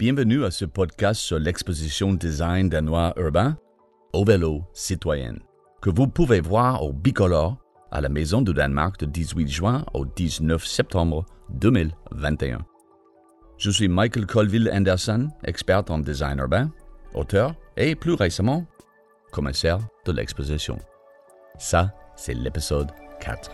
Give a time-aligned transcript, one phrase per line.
[0.00, 3.58] Bienvenue à ce podcast sur l'exposition design danois urbain
[4.14, 5.34] au vélo citoyen
[5.82, 7.58] que vous pouvez voir au Bicolore
[7.90, 12.60] à la Maison du Danemark de 18 juin au 19 septembre 2021.
[13.58, 16.70] Je suis Michael Colville Anderson, expert en design urbain,
[17.12, 18.64] auteur et plus récemment,
[19.32, 20.78] commissaire de l'exposition.
[21.58, 22.88] Ça, c'est l'épisode
[23.20, 23.50] 4.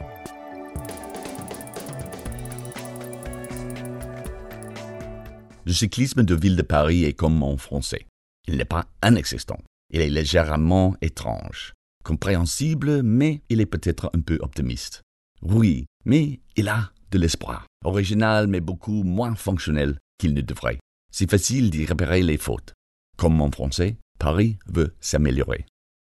[5.67, 8.07] Le cyclisme de ville de Paris est comme mon français.
[8.47, 9.59] Il n'est pas inexistant.
[9.93, 11.73] Il est légèrement étrange,
[12.05, 15.03] compréhensible, mais il est peut-être un peu optimiste.
[15.43, 17.67] Oui, mais il a de l'espoir.
[17.85, 20.79] Original, mais beaucoup moins fonctionnel qu'il ne devrait.
[21.13, 22.73] C'est facile d'y repérer les fautes.
[23.19, 25.67] Comme mon français, Paris veut s'améliorer.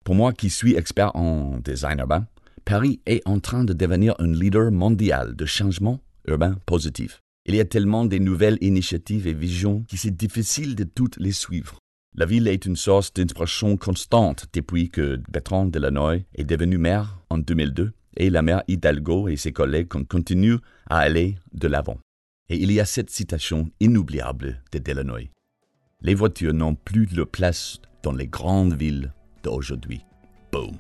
[0.05, 2.27] Pour moi qui suis expert en design urbain,
[2.67, 7.23] Paris est en train de devenir un leader mondial de changement urbain positif.
[7.49, 11.33] Il y a tellement de nouvelles initiatives et visions que c'est difficile de toutes les
[11.33, 11.79] suivre.
[12.15, 17.39] La ville est une source d'inspiration constante depuis que Bertrand Delanoy est devenu maire en
[17.39, 20.59] 2002 et la maire Hidalgo et ses collègues continuent
[20.91, 21.97] à aller de l'avant.
[22.51, 25.31] Et il y a cette citation inoubliable de Delanoy.
[26.03, 30.03] Les voitures n'ont plus de place dans les grandes villes d'aujourd'hui.
[30.53, 30.77] Boom.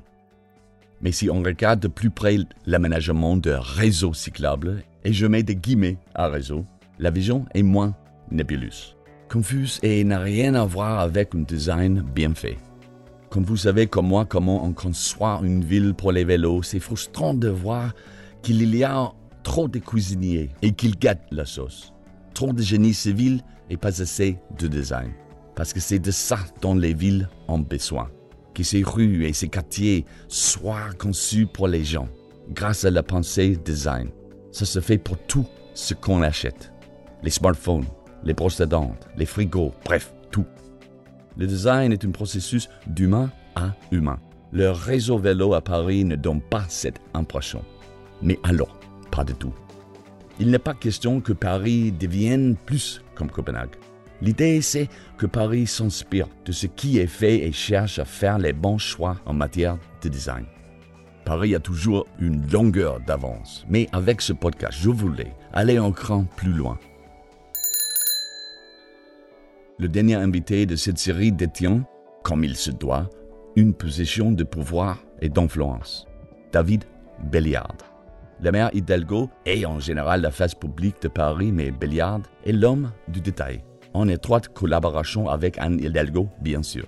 [1.00, 5.56] Mais si on regarde de plus près l'aménagement de réseaux cyclables, et je mets des
[5.56, 6.64] guillemets à réseau,
[6.98, 7.94] la vision est moins
[8.30, 8.96] nébuleuse,
[9.28, 12.58] confuse et n'a rien à voir avec un design bien fait.
[13.30, 17.34] Comme vous savez comme moi comment on conçoit une ville pour les vélos, c'est frustrant
[17.34, 17.94] de voir
[18.42, 21.92] qu'il y a trop de cuisiniers et qu'ils gâtent la sauce.
[22.34, 25.12] Trop de génie civil et pas assez de design.
[25.54, 28.08] Parce que c'est de ça dont les villes ont besoin
[28.58, 32.08] que ces rues et ces quartiers soient conçus pour les gens,
[32.50, 34.10] grâce à la pensée design.
[34.50, 36.72] Ça se fait pour tout ce qu'on achète.
[37.22, 37.86] Les smartphones,
[38.24, 40.44] les brosses à dents, les frigos, bref, tout.
[41.36, 44.18] Le design est un processus d'humain à humain.
[44.50, 47.64] Le réseau vélo à Paris ne donne pas cette impression.
[48.22, 48.76] Mais alors,
[49.12, 49.54] pas du tout.
[50.40, 53.76] Il n'est pas question que Paris devienne plus comme Copenhague.
[54.20, 58.52] L'idée, c'est que Paris s'inspire de ce qui est fait et cherche à faire les
[58.52, 60.44] bons choix en matière de design.
[61.24, 66.24] Paris a toujours une longueur d'avance, mais avec ce podcast, je voulais aller un cran
[66.36, 66.78] plus loin.
[69.78, 71.84] Le dernier invité de cette série détient,
[72.24, 73.08] comme il se doit,
[73.54, 76.06] une position de pouvoir et d'influence.
[76.50, 76.84] David
[77.30, 77.76] Belliard.
[78.40, 82.92] La maire Hidalgo est en général la face publique de Paris, mais Belliard est l'homme
[83.08, 83.62] du détail
[83.94, 86.86] en étroite collaboration avec Anne Hidalgo, bien sûr.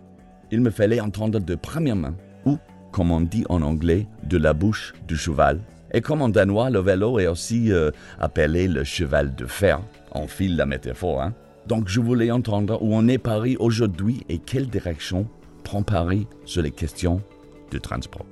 [0.50, 2.58] Il me fallait entendre de première main, ou,
[2.92, 5.60] comme on dit en anglais, de la bouche du cheval.
[5.92, 9.80] Et comme en danois, le vélo est aussi euh, appelé le cheval de fer.
[10.12, 11.34] On file la métaphore, hein.
[11.66, 15.28] Donc je voulais entendre où on est Paris aujourd'hui et quelle direction
[15.62, 17.22] prend Paris sur les questions
[17.70, 18.26] de transport.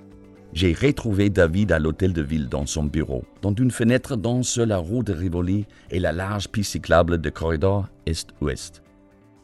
[0.54, 3.24] J'ai retrouvé David à l'hôtel de ville dans son bureau.
[3.42, 7.88] Dans une fenêtre sur la route de Rivoli et la large piste cyclable de corridor
[8.06, 8.82] est-ouest.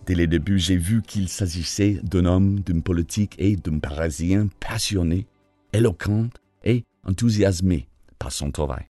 [0.06, 5.26] Dès le début, j'ai vu qu'il s'agissait d'un homme, d'un politique et d'un parisien passionné,
[5.72, 6.28] éloquent
[6.64, 7.86] et enthousiasmé
[8.18, 8.84] par son travail.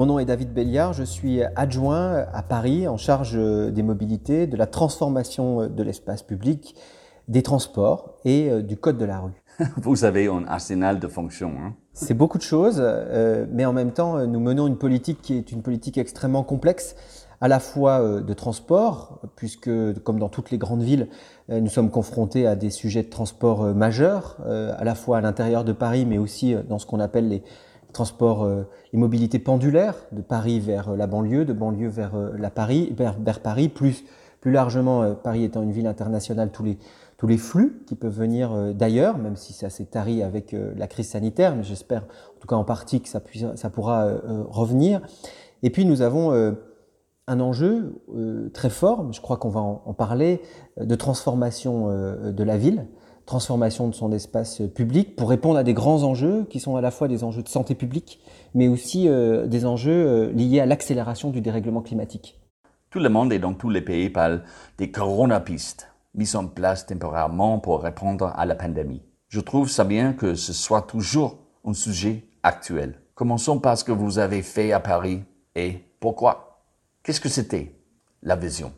[0.00, 4.56] Mon nom est David Belliard, je suis adjoint à Paris en charge des mobilités, de
[4.56, 6.74] la transformation de l'espace public,
[7.28, 9.42] des transports et euh, du code de la rue.
[9.76, 11.52] Vous avez un arsenal de fonctions.
[11.60, 15.36] Hein C'est beaucoup de choses, euh, mais en même temps, nous menons une politique qui
[15.36, 16.96] est une politique extrêmement complexe,
[17.42, 19.70] à la fois euh, de transport, puisque
[20.02, 21.08] comme dans toutes les grandes villes,
[21.50, 25.72] nous sommes confrontés à des sujets de transport majeurs, à la fois à l'intérieur de
[25.72, 27.42] Paris, mais aussi dans ce qu'on appelle les
[27.92, 32.30] transports euh, et mobilités pendulaires de Paris vers euh, la banlieue, de banlieue vers euh,
[32.38, 34.04] la Paris, vers, Paris, plus,
[34.40, 36.78] plus largement Paris étant une ville internationale, tous les,
[37.16, 41.08] tous les flux qui peuvent venir d'ailleurs, même si ça s'est tari avec la crise
[41.08, 44.08] sanitaire, mais j'espère en tout cas en partie que ça, puisse, ça pourra
[44.48, 45.02] revenir.
[45.62, 46.32] Et puis nous avons
[47.26, 48.00] un enjeu
[48.54, 50.40] très fort, je crois qu'on va en, parler,
[50.80, 52.86] de transformation de la ville
[53.30, 56.90] transformation de son espace public pour répondre à des grands enjeux qui sont à la
[56.90, 58.18] fois des enjeux de santé publique,
[58.54, 62.40] mais aussi euh, des enjeux euh, liés à l'accélération du dérèglement climatique.
[62.90, 64.42] Tout le monde et dans tous les pays parle
[64.78, 69.02] des coronapistes mises en place temporairement pour répondre à la pandémie.
[69.28, 72.96] Je trouve ça bien que ce soit toujours un sujet actuel.
[73.14, 75.22] Commençons par ce que vous avez fait à Paris
[75.54, 76.64] et pourquoi?
[77.04, 77.76] Qu'est-ce que c'était
[78.24, 78.72] la vision?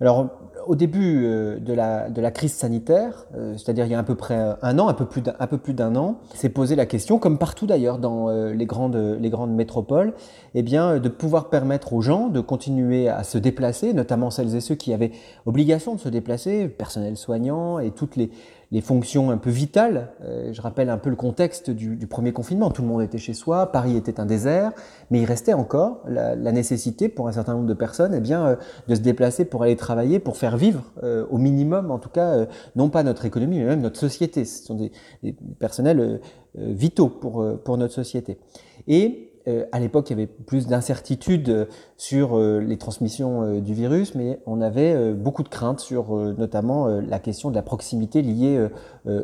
[0.00, 0.28] Alors,
[0.66, 4.38] au début euh, de la, crise sanitaire, euh, c'est-à-dire il y a à peu près
[4.62, 8.28] un an, un peu plus d'un, an, s'est posé la question, comme partout d'ailleurs dans
[8.28, 10.14] euh, les, grandes, les grandes métropoles,
[10.54, 14.60] eh bien, de pouvoir permettre aux gens de continuer à se déplacer, notamment celles et
[14.60, 15.12] ceux qui avaient
[15.44, 18.30] obligation de se déplacer, personnel soignant et toutes les,
[18.72, 20.12] les fonctions un peu vitales.
[20.22, 22.70] Euh, je rappelle un peu le contexte du, du, premier confinement.
[22.70, 24.72] Tout le monde était chez soi, Paris était un désert,
[25.10, 28.46] mais il restait encore la, la nécessité pour un certain nombre de personnes eh bien,
[28.46, 28.56] euh,
[28.88, 32.30] de se déplacer pour aller travailler, pour faire vivre euh, au minimum, en tout cas,
[32.30, 32.46] euh,
[32.76, 34.44] non pas notre économie, mais même notre société.
[34.44, 36.18] Ce sont des, des personnels euh,
[36.54, 38.38] vitaux pour, pour notre société.
[38.86, 41.64] Et euh, à l'époque, il y avait plus d'incertitudes euh,
[41.96, 47.18] sur euh, les transmissions du virus, mais on avait beaucoup de craintes sur notamment la
[47.18, 48.68] question de la proximité liée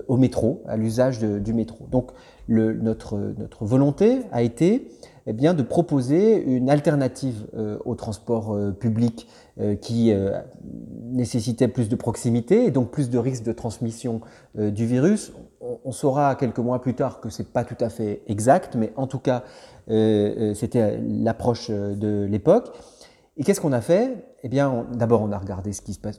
[0.09, 1.87] au métro, à l'usage du métro.
[1.91, 2.11] Donc,
[2.49, 3.17] notre,
[3.61, 4.89] volonté a été
[5.27, 7.47] eh bien, de proposer une alternative
[7.85, 9.27] au transport public
[9.81, 10.13] qui
[11.03, 14.21] nécessitait plus de proximité et donc plus de risques de transmission
[14.55, 15.33] du virus.
[15.61, 18.93] On, on, saura quelques mois plus tard que c'est pas tout à fait exact, mais
[18.97, 22.73] en tout cas, euh, euh, c'était l'approche euh, de l'époque.
[23.39, 24.25] Et qu'est-ce qu'on a fait?
[24.45, 25.71] Eh bien, d'abord, on a regardé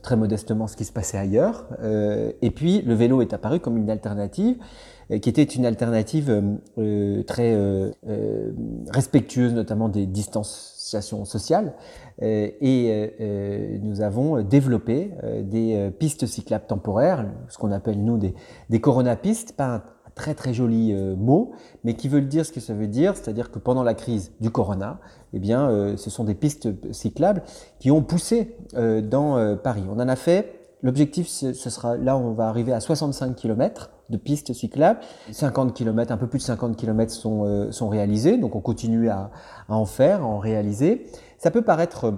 [0.03, 1.65] très modestement ce qui se passait ailleurs.
[1.81, 4.57] Euh, et puis, le vélo est apparu comme une alternative,
[5.09, 7.55] euh, qui était une alternative euh, très
[8.89, 11.73] respectueuse, notamment des distanciations sociales.
[12.21, 15.11] et nous avons développé
[15.41, 18.35] des pistes cyclables temporaires, ce qu'on appelle nous des,
[18.69, 19.53] des coronapistes,
[20.17, 21.51] très très joli euh, mot,
[21.85, 24.49] mais qui veut dire ce que ça veut dire, c'est-à-dire que pendant la crise du
[24.51, 24.99] corona,
[25.31, 27.43] eh bien, euh, ce sont des pistes cyclables
[27.79, 29.83] qui ont poussé euh, dans Paris.
[29.89, 30.53] On en a fait.
[30.83, 34.99] L'objectif, ce sera là, on va arriver à 65 km de pistes cyclables.
[35.31, 39.31] 50 km, un peu plus de 50 km sont, réalisés, donc on continue à
[39.69, 41.07] en faire, à en réaliser.
[41.39, 42.13] Ça peut paraître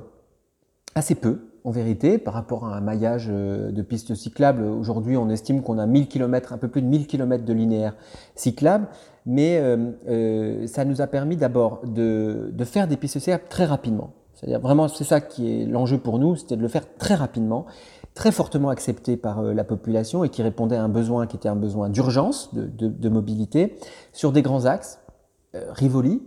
[0.93, 4.63] assez peu, en vérité, par rapport à un maillage euh, de pistes cyclables.
[4.63, 7.95] Aujourd'hui, on estime qu'on a 1000 km, un peu plus de 1000 km de linéaire
[8.35, 8.87] cyclable,
[9.25, 14.11] mais euh, euh, ça nous a permis d'abord de, faire des pistes cyclables très rapidement.
[14.33, 17.65] C'est-à-dire vraiment, c'est ça qui est l'enjeu pour nous, c'était de le faire très rapidement,
[18.13, 21.57] très fortement accepté par la population et qui répondait à un besoin qui était un
[21.57, 23.77] besoin d'urgence, de, mobilité,
[24.13, 24.99] sur des grands axes.
[25.53, 26.21] Rivoli,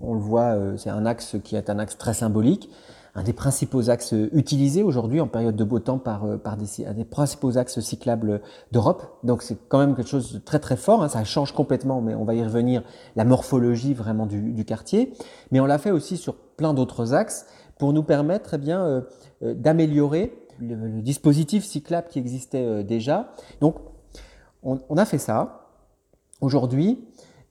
[0.00, 2.70] on le voit, c'est un axe qui est un axe très symbolique
[3.14, 6.86] un des principaux axes utilisés aujourd'hui en période de beau temps par, euh, par des,
[6.86, 8.40] un des principaux axes cyclables
[8.72, 9.18] d'Europe.
[9.22, 11.08] Donc c'est quand même quelque chose de très très fort, hein.
[11.08, 12.82] ça change complètement, mais on va y revenir,
[13.16, 15.12] la morphologie vraiment du, quartier.
[15.50, 17.46] Mais on l'a fait aussi sur plein d'autres axes
[17.78, 19.00] pour nous permettre eh bien euh,
[19.42, 23.34] euh, d'améliorer le, dispositif cyclable qui existait déjà.
[23.60, 23.76] Donc
[24.62, 25.66] on, a fait ça.
[26.40, 27.04] Aujourd'hui,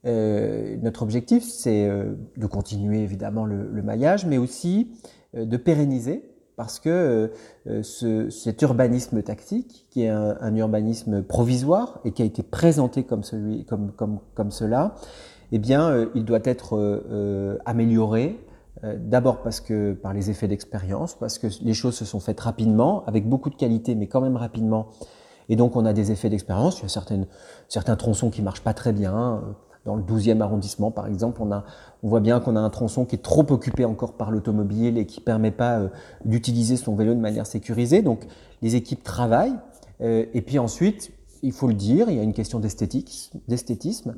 [0.04, 4.88] notre objectif, c'est de continuer évidemment le, maillage, mais aussi
[5.34, 7.32] de pérenniser parce que
[7.66, 12.42] euh, ce, cet urbanisme tactique, qui est un, un, urbanisme provisoire et qui a été
[12.42, 14.94] présenté comme, celui, comme, comme, comme cela,
[15.52, 18.38] eh bien, euh, il doit être euh, amélioré.
[18.84, 22.40] Euh, D'abord parce que par les effets d'expérience, parce que les choses se sont faites
[22.40, 24.88] rapidement, avec beaucoup de qualité, mais quand même rapidement.
[25.48, 26.78] Et donc on a des effets d'expérience.
[26.78, 27.26] Il y a certaines,
[27.68, 29.42] certains tronçons qui marchent pas très bien.
[29.84, 31.64] Dans le 12e arrondissement, par exemple, on, a,
[32.02, 35.06] on voit bien qu'on a un tronçon qui est trop occupé encore par l'automobile et
[35.06, 35.88] qui ne permet pas euh,
[36.24, 38.02] d'utiliser son vélo de manière sécurisée.
[38.02, 38.26] Donc,
[38.62, 39.58] les équipes travaillent.
[40.00, 41.10] Euh, et puis ensuite,
[41.42, 44.14] il faut le dire, il y a une question d'esthétisme.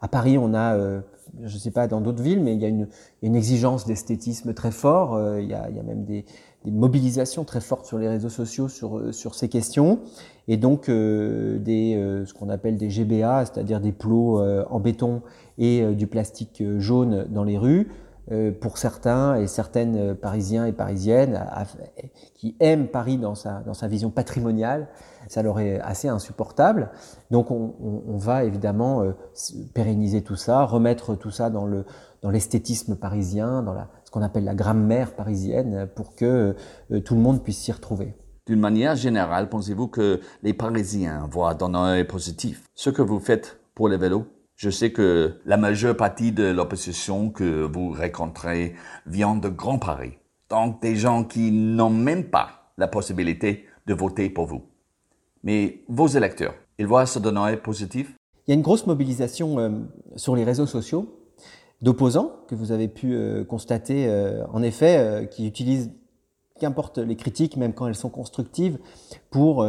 [0.00, 1.00] À Paris, on a, euh,
[1.42, 2.88] je ne sais pas dans d'autres villes, mais il y a une,
[3.22, 5.38] une exigence d'esthétisme très fort.
[5.38, 6.24] Il, y a, il, y a, même des,
[6.64, 10.00] des, mobilisations très fortes sur les réseaux sociaux sur, euh, sur ces questions.
[10.48, 15.22] Et donc, euh, des, euh, ce qu'on appelle des GBA, c'est-à-dire des plots en béton
[15.58, 17.88] et du plastique jaune dans les rues,
[18.60, 21.44] pour certains et certaines parisiens et parisiennes
[22.34, 24.88] qui aiment Paris dans sa, dans sa vision patrimoniale,
[25.28, 26.90] ça leur est assez insupportable.
[27.30, 29.02] Donc on, va évidemment
[29.74, 31.84] pérenniser tout ça, remettre tout ça dans le
[32.24, 36.54] dans l'esthétisme parisien, dans la, qu'on appelle la grammaire parisienne, pour que
[36.92, 38.14] euh, tout le monde puisse s'y retrouver.
[38.46, 43.58] D'une manière générale, pensez-vous que les Parisiens voient d'un œil positif ce que vous faites
[43.74, 44.26] pour les vélos?
[44.54, 50.12] Je sais que la majeure partie de l'opposition que vous rencontrez vient de Grand Paris,
[50.48, 54.62] donc des gens qui n'ont même pas la possibilité de voter pour vous.
[55.42, 58.14] Mais vos électeurs, ils voient ça d'un œil positif?
[58.46, 59.70] Il y a une grosse mobilisation euh,
[60.14, 61.23] sur les réseaux sociaux
[61.84, 65.92] d'opposants que vous avez pu euh, constater, euh, en effet, euh, qui utilisent
[66.58, 68.78] qu'importe les critiques, même quand elles sont constructives,
[69.30, 69.66] pour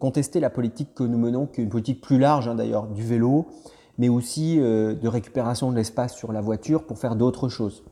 [0.00, 3.04] contester la politique que nous menons, qui est une politique plus large hein, d'ailleurs, du
[3.04, 3.46] vélo,
[3.98, 7.84] mais aussi de récupération de l'espace sur la voiture pour faire d'autres choses.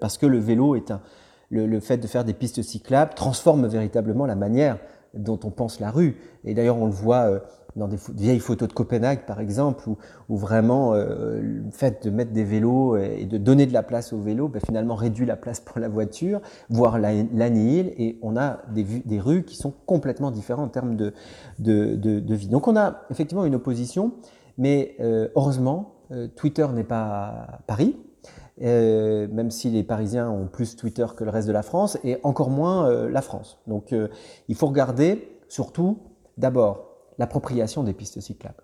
[0.00, 1.02] Parce que le vélo est un,
[1.50, 4.78] le, fait de faire des pistes cyclables transforme véritablement la manière
[5.12, 6.16] dont on pense la rue.
[6.46, 7.42] Et d'ailleurs, on le voit
[7.78, 9.88] dans des vieilles photos de Copenhague, par exemple,
[10.28, 14.12] où, vraiment euh, le fait de mettre des vélos et de donner de la place
[14.12, 18.58] aux vélos, ben, finalement réduit la place pour la voiture, voire l'annihile, et on a
[18.74, 21.14] des, des, rues qui sont complètement différentes en termes de,
[21.58, 22.48] de, de, vie.
[22.48, 24.12] Donc on a effectivement une opposition,
[24.58, 25.94] mais euh, heureusement,
[26.36, 27.94] Twitter n'est pas Paris,
[28.62, 32.18] euh, même si les Parisiens ont plus Twitter que le reste de la France, et
[32.24, 33.60] encore moins euh, la France.
[33.66, 34.08] Donc euh,
[34.48, 35.98] il faut regarder surtout
[36.38, 36.87] d'abord
[37.18, 38.62] l'appropriation des pistes cyclables.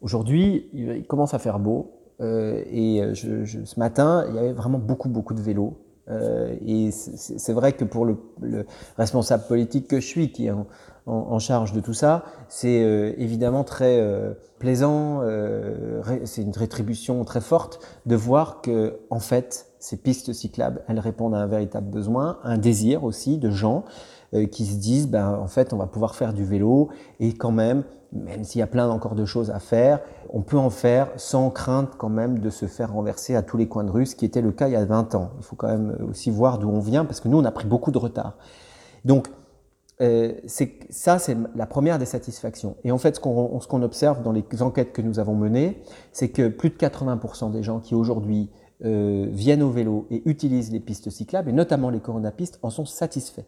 [0.00, 5.34] Aujourd'hui, il commence à faire beau, et ce matin, il y avait vraiment beaucoup, beaucoup
[5.34, 5.78] de vélos.
[6.08, 8.16] et c'est vrai que pour le,
[8.98, 10.52] responsable politique que je suis, qui est
[11.06, 12.24] en, charge de tout ça.
[12.48, 18.98] C'est euh, évidemment très euh, plaisant, euh, c'est une rétribution très forte de voir que,
[19.10, 23.50] en fait, ces pistes cyclables, elles répondent à un véritable besoin, un désir aussi de
[23.50, 23.84] gens
[24.44, 26.88] qui se disent, ben, en fait, on va pouvoir faire du vélo
[27.20, 30.00] et quand même, même s'il y a plein encore de choses à faire,
[30.30, 33.68] on peut en faire sans crainte quand même de se faire renverser à tous les
[33.68, 35.30] coins de rue, ce qui était le cas il y a 20 ans.
[35.38, 37.66] Il faut quand même aussi voir d'où on vient parce que nous, on a pris
[37.66, 38.36] beaucoup de retard.
[39.04, 39.28] Donc,
[40.02, 40.34] euh,
[40.90, 42.76] ça, c'est la première des satisfactions.
[42.84, 46.48] Et en fait, ce qu'on observe dans les enquêtes que nous avons menées, c'est que
[46.48, 48.50] plus de 80% des gens qui aujourd'hui
[48.84, 52.84] euh, viennent au vélo et utilisent les pistes cyclables, et notamment les coronapistes, en sont
[52.84, 53.46] satisfaits.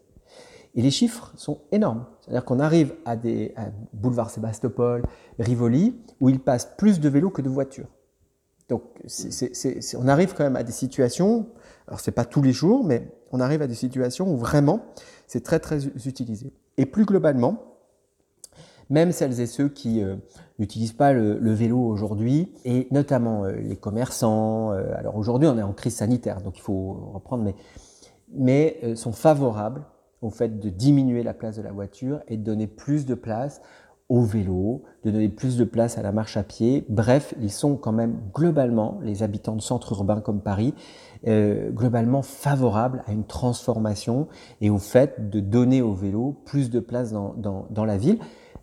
[0.74, 2.06] Et les chiffres sont énormes.
[2.20, 3.54] C'est-à-dire qu'on arrive à des
[3.92, 5.02] boulevards Sébastopol,
[5.38, 7.88] Rivoli, où il passe plus de vélos que de voitures.
[8.68, 8.82] Donc,
[9.96, 11.46] on arrive quand même à des situations,
[11.86, 14.80] alors c'est pas tous les jours, mais on arrive à des situations où vraiment
[15.26, 16.52] c'est très très utilisé.
[16.76, 17.68] Et plus globalement,
[18.90, 20.16] même celles et ceux qui euh,
[20.58, 25.62] n'utilisent pas le, vélo aujourd'hui, et notamment euh, les commerçants, euh, alors aujourd'hui on est
[25.62, 27.54] en crise sanitaire, donc il faut reprendre, mais,
[28.32, 29.82] mais sont favorables
[30.22, 33.60] au fait de diminuer la place de la voiture et de donner plus de place
[34.08, 36.86] au vélo, de donner plus de place à la marche à pied.
[36.88, 40.74] Bref, ils sont quand même globalement, les habitants de centres urbains comme Paris,
[41.26, 44.28] euh, globalement favorables à une transformation
[44.60, 48.18] et au fait de donner au vélo plus de place dans, dans, dans la ville,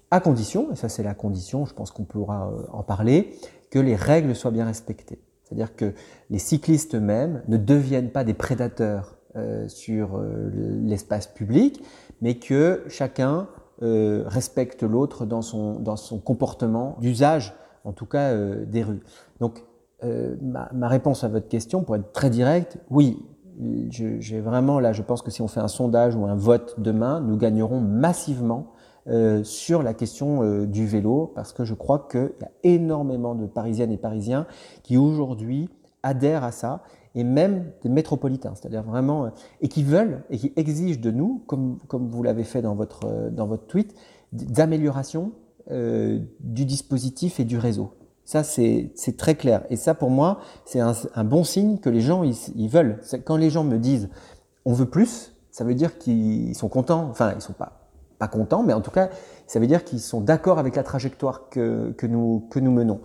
[0.09, 3.35] à condition, et ça c'est la condition, je pense qu'on pourra euh, en parler,
[3.69, 5.19] que les règles soient bien respectées.
[5.43, 5.93] C'est-à-dire que
[6.31, 10.49] les cyclistes eux-mêmes ne deviennent pas des prédateurs euh, sur euh,
[10.83, 11.83] l'espace public,
[12.21, 13.47] mais que chacun
[13.81, 19.01] euh, respecte l'autre dans son, dans son comportement d'usage, en tout cas euh, des rues.
[19.39, 19.63] Donc,
[20.03, 23.25] ma, ma, réponse à votre question, pour être très directe, oui,
[23.89, 27.21] j'ai vraiment là, je pense que si on fait un sondage ou un vote demain,
[27.21, 28.75] nous gagnerons massivement
[29.07, 33.35] euh, sur la question euh, du vélo, parce que je crois qu'il y a énormément
[33.35, 34.47] de Parisiennes et Parisiens
[34.81, 35.69] qui aujourd'hui
[36.05, 36.83] adhèrent à ça
[37.15, 39.29] et même des métropolitains, c'est-à-dire vraiment, euh,
[39.61, 43.05] et qui veulent et qui exigent de nous, comme, comme vous l'avez fait dans votre,
[43.05, 43.95] euh, dans votre tweet,
[44.31, 45.31] d'amélioration
[45.71, 47.93] euh, du dispositif et du réseau.
[48.25, 49.65] Ça, c'est très clair.
[49.69, 52.99] Et ça, pour moi, c'est un, bon signe que les gens, ils, ils veulent.
[53.23, 54.09] Quand les gens me disent,
[54.65, 57.07] on veut plus, ça veut dire qu'ils sont contents.
[57.11, 57.84] Enfin, ils sont pas
[58.17, 59.09] pas contents, mais en tout cas,
[59.47, 63.01] ça veut dire qu'ils sont d'accord avec la trajectoire que, que, nous, que nous menons.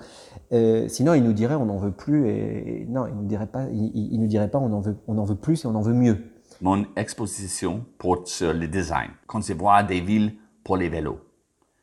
[0.52, 3.64] Euh, sinon, ils nous diraient on n'en veut plus et, non, ils nous diraient pas,
[3.72, 5.94] ils, nous diraient pas on en veut, on en veut plus et on en veut
[5.94, 6.18] mieux.
[6.60, 11.20] Mon exposition porte sur le design, concevoir des villes pour les vélos.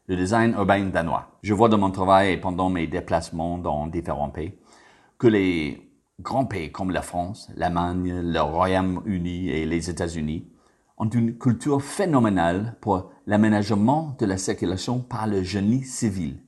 [0.08, 1.28] Le design urbain danois.
[1.42, 4.54] Je vois dans mon travail et pendant mes déplacements dans différents pays
[5.18, 5.82] que les
[6.20, 10.48] grands pays comme la France, l'Allemagne, le Royaume-Uni et les États-Unis
[10.98, 16.40] ont une culture phénoménale pour l'aménagement de la circulation par le génie civil,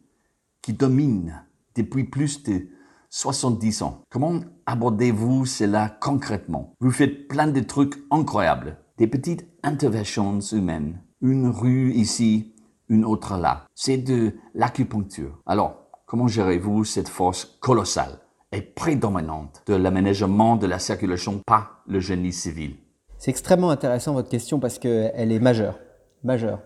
[0.62, 1.44] qui domine
[1.76, 2.68] depuis plus de
[3.10, 4.02] 70 ans.
[4.10, 6.74] Comment abordez-vous cela concrètement?
[6.80, 12.56] Vous faites plein de trucs incroyables, des petites interventions humaines, une rue ici,
[12.88, 13.66] une autre là.
[13.76, 15.42] C'est de l'acupuncture.
[15.46, 18.20] Alors, comment gérez-vous cette force colossale
[18.54, 22.78] et prédominante de l'aménagement de la circulation par le génie civil?
[23.18, 25.78] C'est extrêmement intéressant votre question parce qu'elle est majeure.
[26.24, 26.60] Majeure.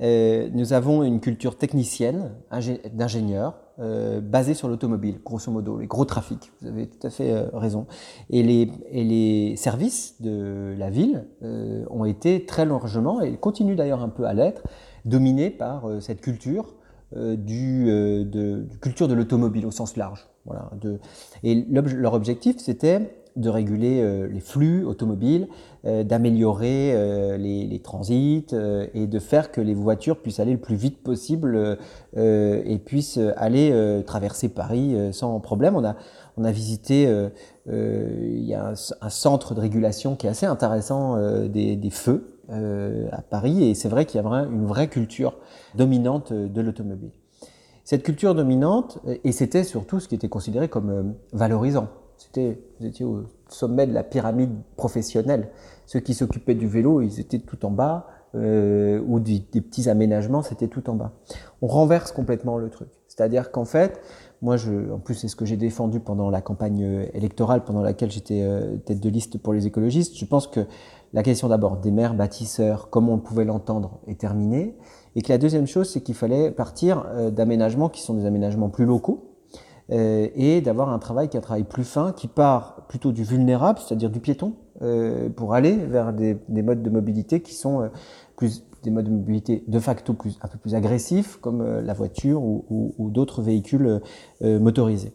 [0.00, 2.32] Euh, nous avons une culture technicienne
[2.92, 6.52] d'ingénieurs euh, basée sur l'automobile, grosso modo, les gros trafics.
[6.60, 7.86] Vous avez tout à fait euh, raison.
[8.30, 13.74] Et les, et les services de la ville euh, ont été très largement, et continuent
[13.74, 14.62] d'ailleurs un peu à l'être,
[15.04, 16.76] dominés par cette culture
[17.14, 20.26] du, de, culture de l'automobile au sens large.
[20.46, 20.70] Voilà,
[21.42, 25.48] et leur objectif, c'était de réguler les flux automobiles,
[25.84, 28.54] d'améliorer les, transits
[28.94, 31.78] et de faire que les voitures puissent aller le plus vite possible
[32.16, 35.76] et puissent aller traverser Paris sans problème.
[35.76, 35.96] On a,
[36.36, 37.12] on a visité,
[37.66, 41.16] il y a un, centre de régulation qui est assez intéressant
[41.48, 45.34] des, des, feux à Paris et c'est vrai qu'il y a une vraie culture
[45.74, 47.12] dominante de l'automobile.
[47.84, 51.02] Cette culture dominante, et c'était surtout ce qui était considéré comme euh,
[51.34, 51.88] valorisant.
[52.16, 55.48] C'était, vous étiez au sommet de la pyramide professionnelle.
[55.86, 60.42] Ceux qui s'occupaient du vélo, ils étaient tout en bas, euh, ou des, petits aménagements,
[60.42, 61.12] c'était tout en bas.
[61.62, 62.88] On renverse complètement le truc.
[63.06, 64.00] C'est-à-dire qu'en fait,
[64.42, 67.82] moi, je, en plus, c'est ce que j'ai défendu pendant la campagne euh, électorale, pendant
[67.82, 68.44] laquelle j'étais
[68.84, 70.16] tête de liste pour les écologistes.
[70.16, 70.66] Je pense que
[71.14, 74.76] la question d'abord des maires bâtisseurs, comme on pouvait l'entendre, est terminée.
[75.14, 78.68] Et que la deuxième chose, c'est qu'il fallait partir euh, d'aménagements qui sont des aménagements
[78.68, 79.33] plus locaux euh,
[79.90, 83.78] et d'avoir un travail qui est un travail plus fin, qui part plutôt du vulnérable,
[83.78, 87.90] c'est-à-dire du piéton, euh, pour aller vers des, modes de mobilité qui sont
[88.36, 92.94] plus des modes de mobilité de facto un peu plus agressifs, comme la voiture ou,
[92.98, 94.00] ou d'autres véhicules
[94.42, 95.12] motorisés.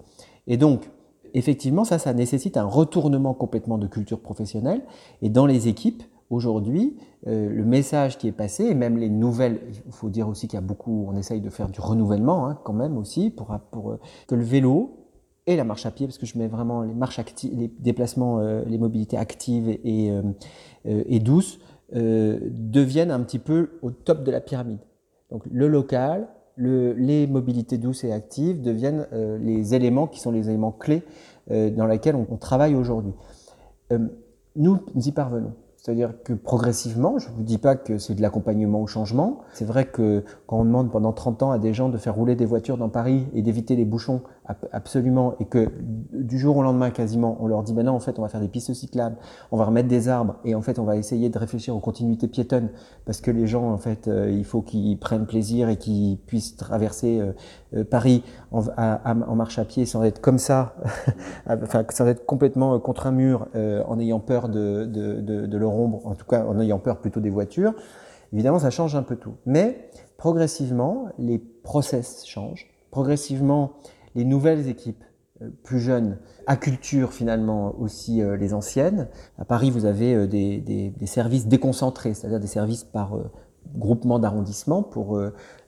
[0.47, 0.89] Et donc,
[1.33, 4.81] effectivement, ça, ça nécessite un retournement complètement de culture professionnelle.
[5.21, 6.95] Et dans les équipes, Aujourd'hui,
[7.25, 10.57] euh, le message qui est passé, et même les nouvelles, il faut dire aussi qu'il
[10.57, 13.99] y a beaucoup, on essaye de faire du renouvellement hein, quand même aussi, pour, euh,
[14.27, 15.07] que le vélo
[15.47, 18.39] et la marche à pied, parce que je mets vraiment les marches actives, les déplacements,
[18.39, 21.59] euh, les mobilités actives et, douces,
[21.91, 24.79] deviennent un petit peu au top de la pyramide.
[25.31, 29.07] Donc le local, le, les mobilités douces et actives deviennent
[29.41, 31.01] les éléments qui sont les éléments clés
[31.49, 33.13] dans lesquels on, travaille aujourd'hui.
[34.55, 35.55] nous y parvenons.
[35.81, 39.39] C'est-à-dire que progressivement, je ne vous dis pas que c'est de l'accompagnement au changement.
[39.53, 42.35] C'est vrai que quand on demande pendant 30 ans à des gens de faire rouler
[42.35, 44.21] des voitures dans Paris et d'éviter les bouchons,
[44.71, 45.71] absolument, et que
[46.11, 48.47] du jour au lendemain quasiment, on leur dit maintenant en fait on va faire des
[48.47, 49.15] pistes cyclables,
[49.51, 52.27] on va remettre des arbres et en fait on va essayer de réfléchir aux continuités
[52.27, 52.69] piétonnes
[53.05, 56.55] parce que les gens en fait euh, il faut qu'ils prennent plaisir et qu'ils puissent
[56.55, 57.33] traverser euh,
[57.75, 60.75] euh, Paris en, marche à pied sans être comme ça,
[61.47, 65.73] enfin sans être complètement contre un mur en ayant peur de, de, de, de leur
[65.73, 67.73] ombre, en tout cas en ayant peur plutôt des voitures.
[68.33, 73.73] Évidemment ça change un peu tout, mais progressivement les process changent, progressivement
[74.19, 75.05] les nouvelles équipes
[75.41, 79.07] euh, plus jeunes acculturent finalement aussi euh, les anciennes.
[79.37, 83.17] À Paris, vous avez euh, des, services déconcentrés, c'est-à-dire des services par
[83.73, 85.19] groupement d'arrondissement pour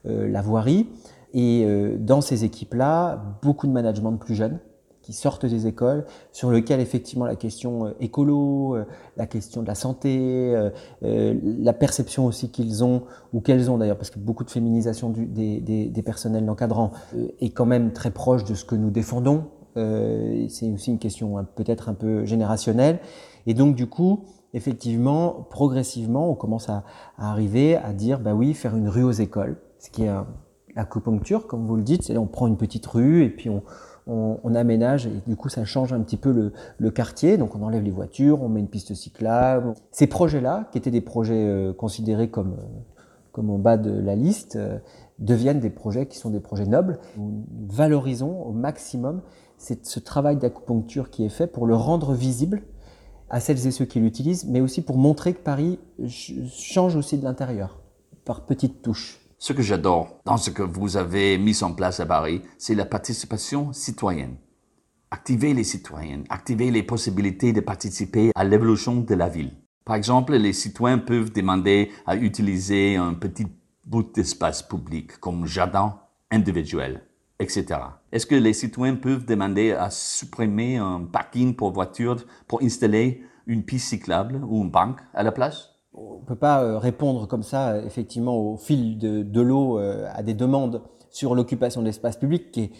[0.04, 0.88] la voirie.
[1.34, 1.66] Et
[1.98, 4.58] dans ces équipes-là, beaucoup de management de plus jeunes
[5.02, 8.84] qui sortent des écoles, sur lequel effectivement la question euh, écolo, euh,
[9.16, 13.98] la question de la santé, euh, la perception aussi qu'ils ont, ou qu'elles ont d'ailleurs,
[13.98, 16.92] parce que beaucoup de féminisation des, des, personnels encadrants
[17.40, 19.44] est quand même très proche de ce que nous défendons.
[19.74, 22.98] C'est aussi une question peut-être un peu générationnelle.
[23.46, 26.84] Et donc du coup, effectivement, progressivement, on commence à,
[27.18, 30.10] à, arriver à dire, bah oui, faire une rue aux écoles, ce qui est
[30.74, 33.62] l'acupuncture, comme vous le dites, c'est on prend une petite rue et puis on
[34.06, 37.36] on, aménage et du coup ça change un petit peu le, quartier.
[37.36, 39.74] Donc on enlève les voitures, on met une piste cyclable.
[39.90, 42.80] Ces projets-là, qui étaient des projets euh, considérés comme, euh,
[43.32, 44.78] comme au bas de la liste, euh,
[45.18, 46.98] deviennent des projets qui sont des projets nobles.
[47.16, 49.22] Nous valorisons au maximum
[49.58, 52.62] ce travail d'acupuncture qui est fait pour le rendre visible
[53.30, 57.22] à celles et ceux qui l'utilisent, mais aussi pour montrer que Paris change aussi de
[57.22, 57.80] l'intérieur,
[58.24, 59.21] par petites touches.
[59.42, 62.84] Ce que j'adore dans ce que vous avez mis en place à Paris, c'est la
[62.84, 64.36] participation citoyenne.
[65.10, 69.50] Activer les citoyens, activer les possibilités de participer à l'évolution de la ville.
[69.84, 73.48] Par exemple, les citoyens peuvent demander à utiliser un petit
[73.84, 75.98] bout d'espace public comme jardin
[76.30, 77.02] individuel,
[77.40, 77.80] etc.
[78.12, 83.64] Est-ce que les citoyens peuvent demander à supprimer un parking pour voitures pour installer une
[83.64, 85.71] piste cyclable ou une banque à la place?
[85.94, 90.22] On ne peut pas euh, répondre comme ça, effectivement, au fil de, l'eau euh, à
[90.22, 92.70] des demandes sur l'occupation de l'espace public, qui est,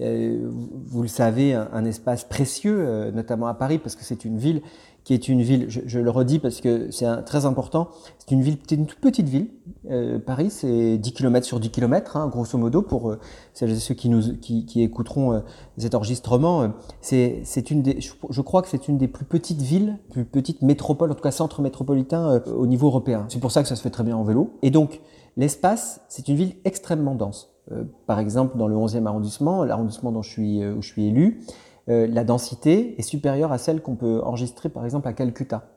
[0.00, 0.48] euh,
[0.86, 4.62] vous le savez, un espace précieux, notamment à Paris, parce que c'est une ville
[5.04, 7.88] qui est une ville, je, le redis parce que c'est très important,
[8.18, 9.48] c'est une ville, une toute petite ville.
[9.90, 13.18] Euh, Paris, c'est 10 km sur 10 km, hein, grosso modo, pour euh,
[13.52, 15.40] celles et ceux qui, nous, qui, qui écouteront euh,
[15.76, 16.62] cet enregistrement.
[16.62, 16.68] Euh,
[17.00, 21.10] c'est une des, je, crois que c'est une des plus petites villes, plus petites métropoles,
[21.10, 23.26] en tout cas centre métropolitain au niveau européen.
[23.28, 24.52] C'est pour ça que ça se fait très bien en vélo.
[24.62, 25.00] Et donc,
[25.36, 27.48] l'espace, c'est une ville extrêmement dense.
[28.06, 31.40] par exemple, dans le 11e arrondissement, l'arrondissement dont je suis, où je suis élu,
[31.88, 35.68] euh, la densité est supérieure à celle qu'on peut enregistrer par exemple à Calcutta.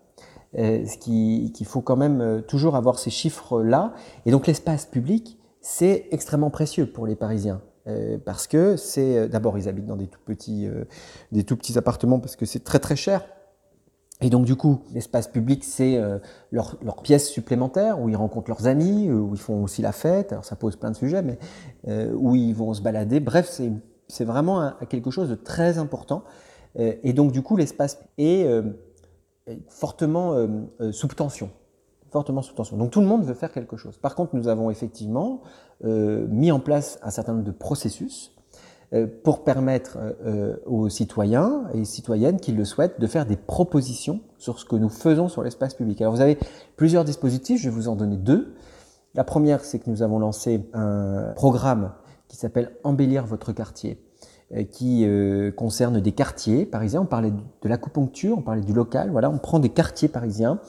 [0.58, 3.94] Euh, ce qu'il faut quand même euh, toujours avoir ces chiffres-là.
[4.26, 7.62] Et donc l'espace public, c'est extrêmement précieux pour les Parisiens.
[8.26, 10.68] parce que c'est d'abord ils habitent dans des tout petits
[11.32, 13.22] des tout petits appartements parce que c'est très très cher
[14.22, 16.20] Et donc du coup, l'espace public, c'est euh,
[16.52, 20.32] leur, leur, pièce supplémentaire où ils rencontrent leurs amis, où ils font aussi la fête.
[20.32, 21.38] Alors ça pose plein de sujets, mais
[21.88, 23.20] euh, où ils vont se balader.
[23.20, 23.72] Bref, c'est
[24.22, 26.24] vraiment un, quelque chose de très important.
[26.80, 28.48] Euh, et donc du coup, l'espace est
[29.70, 30.36] fortement
[30.92, 31.52] sous tension.
[32.12, 32.78] Fortement sous tension.
[32.78, 33.98] Donc tout le monde veut faire quelque chose.
[33.98, 35.42] Par contre, nous avons effectivement
[35.84, 38.36] mis en place un certain nombre de processus
[38.94, 43.36] euh, pour permettre euh, euh, aux citoyens et citoyennes qui le souhaitent de faire des
[43.36, 46.02] propositions sur ce que nous faisons sur l'espace public.
[46.02, 46.38] Alors vous avez
[46.78, 48.54] plusieurs dispositifs, je vais vous en donner deux.
[49.16, 51.94] La première, c'est que nous avons lancé un programme
[52.28, 54.00] qui s'appelle Embellir votre quartier,
[54.72, 55.08] qui
[55.56, 57.02] concerne des quartiers parisiens.
[57.02, 59.12] On parlait de l'acupuncture, on parlait du local.
[59.16, 60.60] On prend des quartiers parisiens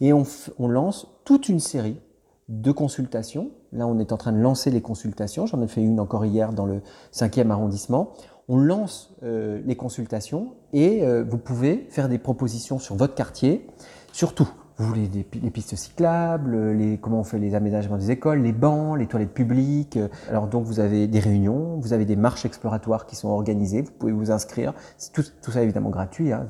[0.00, 2.00] et on, lance toute une série
[2.48, 3.50] de consultations.
[3.72, 5.46] Là, on est en train de lancer les consultations.
[5.46, 8.12] J'en ai fait une encore hier dans le 5e arrondissement.
[8.48, 13.66] On lance euh, les consultations et euh, vous pouvez faire des propositions sur votre quartier,
[14.12, 14.48] surtout.
[14.76, 18.52] Vous voulez des, les pistes cyclables, les, comment on fait les aménagements des écoles, les
[18.52, 19.98] bancs, les toilettes publiques.
[20.28, 23.92] Alors donc vous avez des réunions, vous avez des marches exploratoires qui sont organisées, vous
[23.92, 24.74] pouvez vous inscrire.
[25.12, 26.32] Tout, tout, ça évidemment gratuit.
[26.32, 26.46] Hein.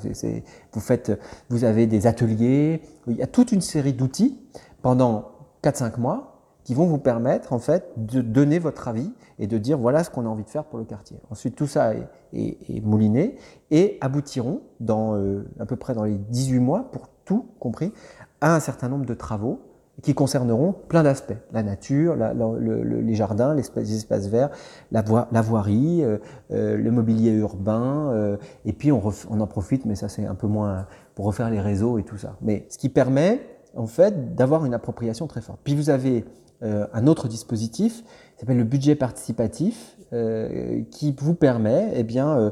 [0.73, 1.13] vous, faites,
[1.51, 4.41] vous avez des ateliers, il y a toute une série d'outils
[4.81, 5.33] pendant
[5.63, 6.31] 4-5 mois
[6.65, 10.09] qui vont vous permettre en fait de donner votre avis et de dire voilà ce
[10.09, 11.19] qu'on a envie de faire pour le quartier.
[11.31, 13.37] Ensuite tout ça est, mouliné
[13.71, 17.93] et aboutiront dans euh, à peu près dans les 18 mois pour tout compris
[18.41, 19.61] à un certain nombre de travaux
[20.03, 24.51] qui concerneront plein d'aspects la nature, les jardins, les espaces verts,
[24.91, 26.19] la, la voirie, euh,
[26.51, 30.49] euh, le mobilier urbain et puis on, on en profite mais ça c'est un peu
[30.49, 32.37] moins pour refaire les réseaux et tout ça.
[32.43, 33.41] Mais ce qui permet
[33.77, 35.61] en fait, d'avoir une appropriation très forte.
[35.65, 36.25] Puis vous avez
[36.63, 42.39] euh, un autre dispositif qui s'appelle le budget participatif, euh, qui vous permet, eh bien,
[42.39, 42.51] euh,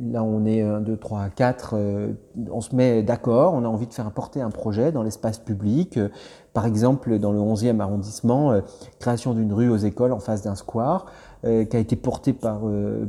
[0.00, 1.74] là on est 1, 2, 3, 4,
[2.50, 5.98] on se met d'accord, on a envie de faire porter un projet dans l'espace public,
[6.52, 8.60] par exemple dans le 11e arrondissement,
[8.98, 11.06] création d'une rue aux écoles en face d'un square,
[11.42, 12.62] qui a été porté par,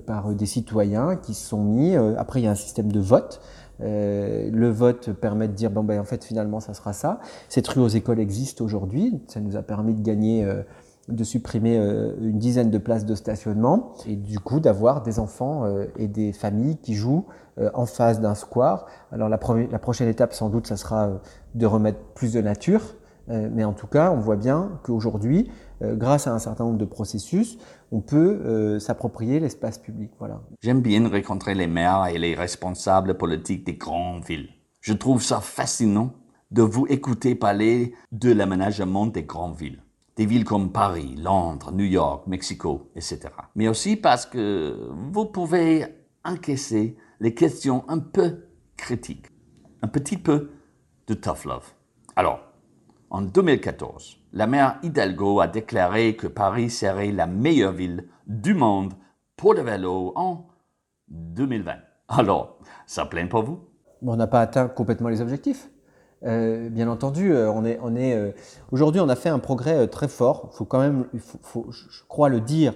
[0.05, 3.41] par des citoyens qui se sont mis, après il y a un système de vote,
[3.81, 7.19] euh, le vote permet de dire bon ben en fait finalement ça sera ça.
[7.49, 9.19] Cette rue aux écoles existe aujourd'hui.
[9.27, 10.63] Ça nous a permis de gagner, euh,
[11.07, 15.65] de supprimer euh, une dizaine de places de stationnement et du coup d'avoir des enfants
[15.97, 17.25] et des familles qui jouent
[17.73, 18.85] en face d'un square.
[19.11, 19.39] Alors la,
[19.71, 21.19] la, prochaine étape sans doute ça sera
[21.55, 22.81] de remettre plus de nature.
[23.27, 25.49] mais en tout cas, on voit bien qu'aujourd'hui,
[25.81, 27.57] grâce à un certain nombre de processus,
[27.91, 30.11] on peut euh, s'approprier l'espace public.
[30.19, 30.41] Voilà.
[30.61, 34.49] J'aime bien rencontrer les maires et les responsables politiques des grandes villes.
[34.81, 36.13] Je trouve ça fascinant
[36.51, 39.81] de vous écouter parler de l'aménagement des grandes villes.
[40.17, 43.19] Des villes comme Paris, Londres, New York, Mexico, etc.
[43.53, 45.85] Mais aussi parce que vous pouvez
[46.25, 49.27] encaisser les questions un peu critiques,
[49.83, 50.49] un petit peu
[51.05, 51.71] de tough love.
[52.15, 52.39] Alors,
[53.11, 58.93] en 2014, la maire Hidalgo a déclaré que Paris serait la meilleure ville du monde
[59.35, 60.47] pour le vélo en
[61.09, 61.75] 2020.
[62.07, 63.59] Alors, ça plaît pour vous?
[64.01, 65.69] On n'a pas atteint complètement les objectifs.
[66.25, 67.79] Euh, bien entendu, euh, on est,
[68.15, 68.31] euh,
[68.71, 70.49] aujourd'hui, on a fait un progrès très fort.
[70.53, 72.73] Faut quand même, je crois le dire,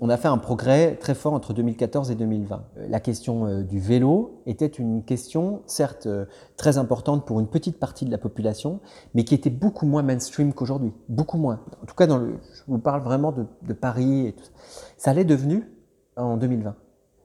[0.00, 2.64] on a fait un progrès très fort entre 2014 et 2020.
[2.78, 6.08] Euh, la question du vélo était une question, certes,
[6.56, 8.80] très importante pour une petite partie de la population,
[9.14, 10.92] mais qui était beaucoup moins mainstream qu'aujourd'hui.
[11.08, 11.60] Beaucoup moins.
[11.82, 14.50] En tout cas, je vous parle vraiment de, Paris et tout ça.
[14.96, 15.70] Ça l'est devenu
[16.16, 16.74] en 2020.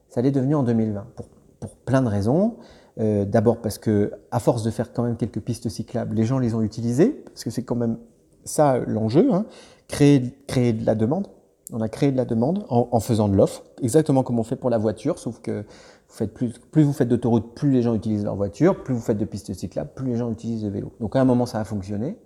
[0.08, 1.26] Ça l'est devenu en 2020 pour,
[1.60, 2.56] pour plein de raisons.
[2.98, 6.54] D'abord parce que, à force de faire quand même quelques pistes cyclables, les gens les
[6.54, 7.98] ont utilisées, parce que c'est quand même
[8.46, 9.44] ça l'enjeu, hein,
[9.88, 11.28] créer, créer de la demande.
[11.72, 14.70] On a créé de la demande en, faisant de l'offre, exactement comme on fait pour
[14.70, 18.22] la voiture, sauf que vous faites plus, plus vous faites d'autoroutes, plus les gens utilisent
[18.22, 20.92] leur voiture, plus vous faites de pistes cyclables, plus les gens utilisent le vélo.
[21.00, 22.16] Donc à un moment, ça a fonctionné.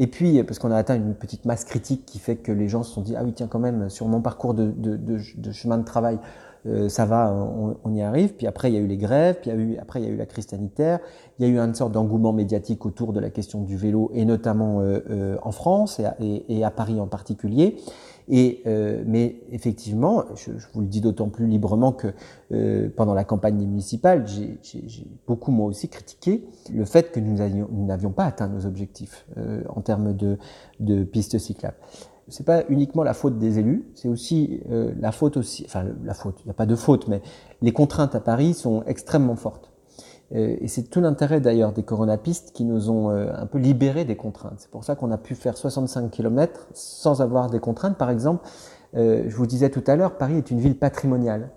[0.00, 2.82] Et puis, parce qu'on a atteint une petite masse critique qui fait que les gens
[2.82, 5.78] se sont dit, ah oui, tiens, quand même, sur mon parcours de, de, de, chemin
[5.78, 6.18] de travail,
[6.66, 7.32] euh, ça va,
[7.84, 8.34] on, y arrive.
[8.34, 10.06] Puis après, il y a eu les grèves, puis il y a eu, après, il
[10.06, 11.00] y a eu la crise sanitaire,
[11.38, 14.24] il y a eu une sorte d'engouement médiatique autour de la question du vélo, et
[14.24, 17.76] notamment euh, euh, en France et, et, à Paris en particulier.
[18.30, 22.12] Et, euh, mais effectivement, je, je, vous le dis d'autant plus librement que
[22.52, 24.60] euh, pendant la campagne municipale, j'ai
[25.26, 27.36] beaucoup moi aussi critiqué le fait que nous
[27.86, 30.38] n'avions pas atteint nos objectifs euh, en termes de,
[30.78, 31.76] de pistes cyclables
[32.30, 36.14] c'est pas uniquement la faute des élus, c'est aussi euh, la faute aussi, enfin la
[36.14, 37.22] faute, il n'y a pas de faute, mais
[37.62, 39.70] les contraintes à Paris sont extrêmement fortes.
[40.32, 44.04] Euh, et c'est tout l'intérêt d'ailleurs des coronapistes qui nous ont euh, un peu libérés
[44.04, 44.56] des contraintes.
[44.58, 47.98] C'est pour ça qu'on a pu faire 65 km sans avoir des contraintes.
[47.98, 48.46] Par exemple,
[48.96, 51.50] Euh, je vous disais tout à l'heure, Paris est une ville patrimoniale.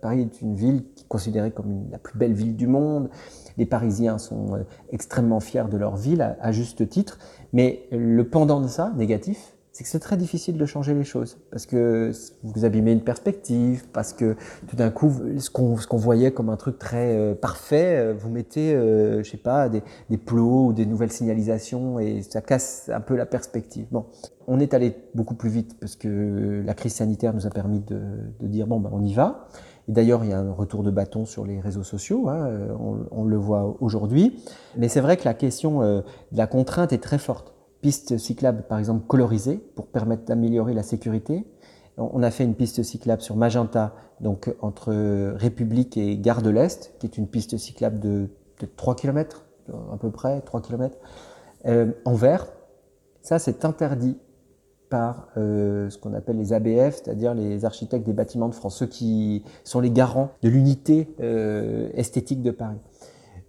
[0.00, 3.10] Paris est une ville considérée comme la plus belle ville du monde.
[3.58, 7.18] Les Parisiens sont euh, extrêmement fiers de leur ville, à juste titre.
[7.52, 11.36] Mais le pendant de ça, négatif, c'est que c'est très difficile de changer les choses
[11.50, 12.12] parce que
[12.44, 14.36] vous abîmez une perspective, parce que
[14.68, 18.72] tout d'un coup, ce qu'on voyait comme un truc très euh, parfait, euh, vous mettez,
[18.72, 19.82] euh, je sais pas, des,
[20.16, 23.86] plots ou des nouvelles signalisations et ça casse un peu la perspective.
[23.90, 24.06] Bon,
[24.46, 28.00] on est allé beaucoup plus vite parce que la crise sanitaire nous a permis de,
[28.42, 29.48] dire bon, ben, on y va.
[29.88, 33.06] Et d'ailleurs, il y a un retour de bâton sur les réseaux sociaux, hein, on,
[33.10, 34.40] on, le voit aujourd'hui.
[34.76, 37.53] Mais c'est vrai que la question de la contrainte est très forte
[37.84, 41.44] piste cyclable, par exemple, colorisée pour permettre d'améliorer la sécurité.
[41.98, 44.90] On a fait une piste cyclable sur Magenta, donc entre
[45.34, 48.30] République et Gare de l'Est, qui est une piste cyclable de,
[48.76, 49.44] 3 km,
[49.92, 50.96] à peu près, 3 km,
[51.66, 52.46] euh, en vert.
[53.20, 54.16] Ça, c'est interdit
[54.88, 58.86] par euh, ce qu'on appelle les ABF, c'est-à-dire les architectes des bâtiments de France, ceux
[58.86, 62.80] qui sont les garants de l'unité euh, esthétique de Paris.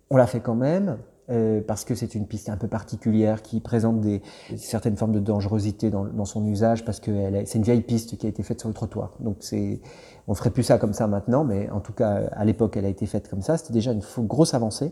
[0.09, 0.97] On l'a fait quand même,
[1.31, 4.21] euh, parce que c'est une piste un peu particulière qui présente des,
[4.57, 7.11] certaines formes de dangerosité dans, dans son usage parce que
[7.45, 9.15] c'est une vieille piste qui a été faite sur le trottoir.
[9.19, 9.81] Donc c'est,
[10.27, 12.89] on ferait plus ça comme ça maintenant, mais en tout cas à l'époque elle a
[12.89, 13.57] été faite comme ça.
[13.57, 14.91] C'était déjà une grosse avancée.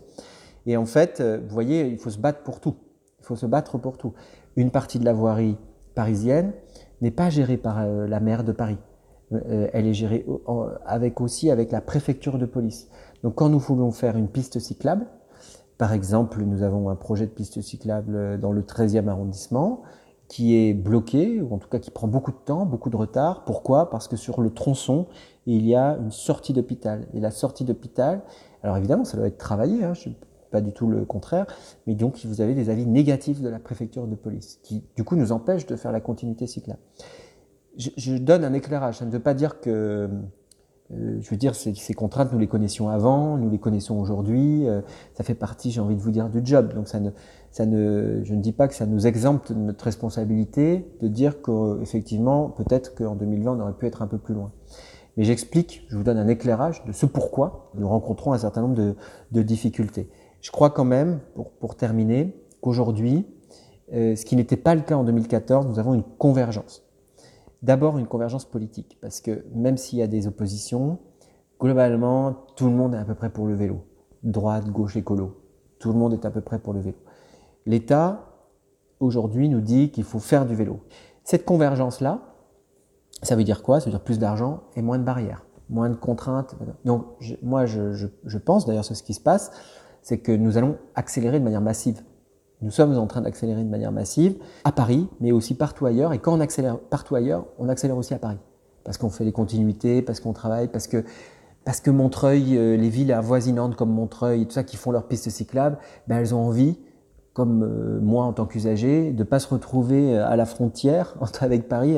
[0.66, 2.74] Et en fait, euh, vous voyez, il faut se battre pour tout.
[3.20, 4.14] Il faut se battre pour tout.
[4.56, 5.56] Une partie de la voirie
[5.94, 6.52] parisienne
[7.00, 8.78] n'est pas gérée par euh, la maire de Paris.
[9.72, 10.26] elle est gérée
[10.84, 12.88] avec aussi avec la préfecture de police.
[13.22, 15.06] Donc quand nous voulons faire une piste cyclable,
[15.78, 19.82] par exemple, nous avons un projet de piste cyclable dans le 13e arrondissement
[20.28, 23.44] qui est bloqué, ou en tout cas qui prend beaucoup de temps, beaucoup de retard.
[23.44, 23.90] Pourquoi?
[23.90, 25.06] Parce que sur le tronçon,
[25.46, 27.06] il y a une sortie d'hôpital.
[27.12, 28.22] Et la sortie d'hôpital,
[28.62, 30.10] alors évidemment, ça doit être travaillé, hein, je
[30.50, 31.46] pas du tout le contraire,
[31.88, 35.16] mais donc vous avez des avis négatifs de la préfecture de police, qui du coup
[35.16, 36.78] nous empêchent de faire la continuité cyclable.
[37.76, 40.08] Je, je donne un éclairage, ça ne veut pas dire que
[40.92, 44.68] euh, je veux dire, ces, ces, contraintes, nous les connaissions avant, nous les connaissons aujourd'hui.
[44.68, 44.82] Euh,
[45.14, 46.74] ça fait partie, j'ai envie de vous dire, du job.
[46.74, 47.10] Donc, ça ne,
[47.50, 51.40] ça ne, je ne dis pas que ça nous exempte de notre responsabilité de dire
[51.42, 54.52] qu'effectivement, peut-être qu'en 2020, on aurait pu être un peu plus loin.
[55.16, 58.74] Mais j'explique, je vous donne un éclairage de ce pourquoi nous rencontrons un certain nombre
[58.74, 58.94] de,
[59.32, 60.10] de difficultés.
[60.40, 63.26] Je crois quand même, pour, pour terminer, qu'aujourd'hui,
[63.92, 66.82] euh, ce qui n'était pas le cas en 2014, nous avons une convergence.
[67.64, 70.98] D'abord une convergence politique, parce que même s'il y a des oppositions,
[71.58, 73.86] globalement, tout le monde est à peu près pour le vélo.
[74.22, 75.40] Droite, gauche, écolo.
[75.78, 76.98] Tout le monde est à peu près pour le vélo.
[77.64, 78.20] L'État,
[79.00, 80.80] aujourd'hui, nous dit qu'il faut faire du vélo.
[81.22, 82.34] Cette convergence-là,
[83.22, 83.80] ça veut dire quoi?
[83.80, 86.56] Ça veut dire plus d'argent et moins de barrières, moins de contraintes.
[86.84, 87.06] Donc,
[87.42, 89.50] moi, je, je pense, d'ailleurs, c'est ce qui se passe,
[90.02, 92.02] c'est que nous allons accélérer de manière massive
[92.64, 96.14] nous sommes en train d'accélérer de manière massive à Paris, mais aussi partout ailleurs.
[96.14, 98.38] Et quand on accélère partout ailleurs, on accélère aussi à Paris.
[98.84, 103.76] Parce qu'on fait des continuités, parce qu'on travaille, parce que, Montreuil, euh, les villes avoisinantes
[103.76, 105.76] comme Montreuil tout ça qui font leurs pistes cyclables,
[106.08, 106.78] ben elles ont envie,
[107.34, 111.68] comme euh, moi en tant qu'usager, de pas se retrouver euh, à la frontière avec
[111.68, 111.96] Paris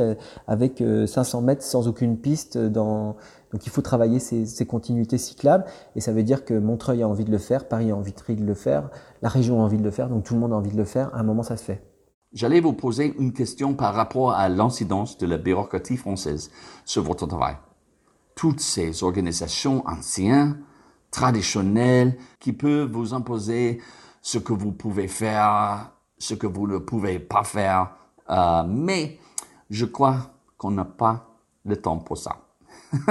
[0.48, 2.58] avec 500 mètres sans aucune piste
[3.52, 7.24] donc il faut travailler ces, continuités cyclables et ça veut dire que Montreuil a envie
[7.24, 8.90] de le faire, Paris a envie de le faire,
[9.22, 10.84] la région a envie de le faire, donc tout le monde a envie de le
[10.84, 11.14] faire.
[11.14, 11.82] À un moment, ça se fait.
[12.32, 16.50] J'allais vous poser une question par rapport à l'incidence de la bureaucratie française
[16.84, 17.56] sur votre travail.
[18.34, 20.58] Toutes ces organisations anciennes,
[21.10, 23.80] traditionnelles, qui peuvent vous imposer
[24.26, 27.94] ce que vous pouvez faire, ce que vous ne pouvez pas faire,
[28.28, 29.20] euh, mais
[29.70, 32.36] je crois qu'on n'a pas le temps pour ça.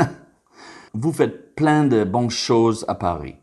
[0.93, 3.38] vous faites plein de bonnes choses à Paris.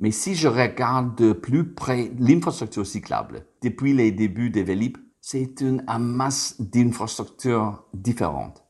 [0.00, 5.60] Mais si je regarde de plus près l'infrastructure cyclable, depuis les débuts des Vélib, c'est
[5.60, 8.64] une masse d'infrastructures différentes.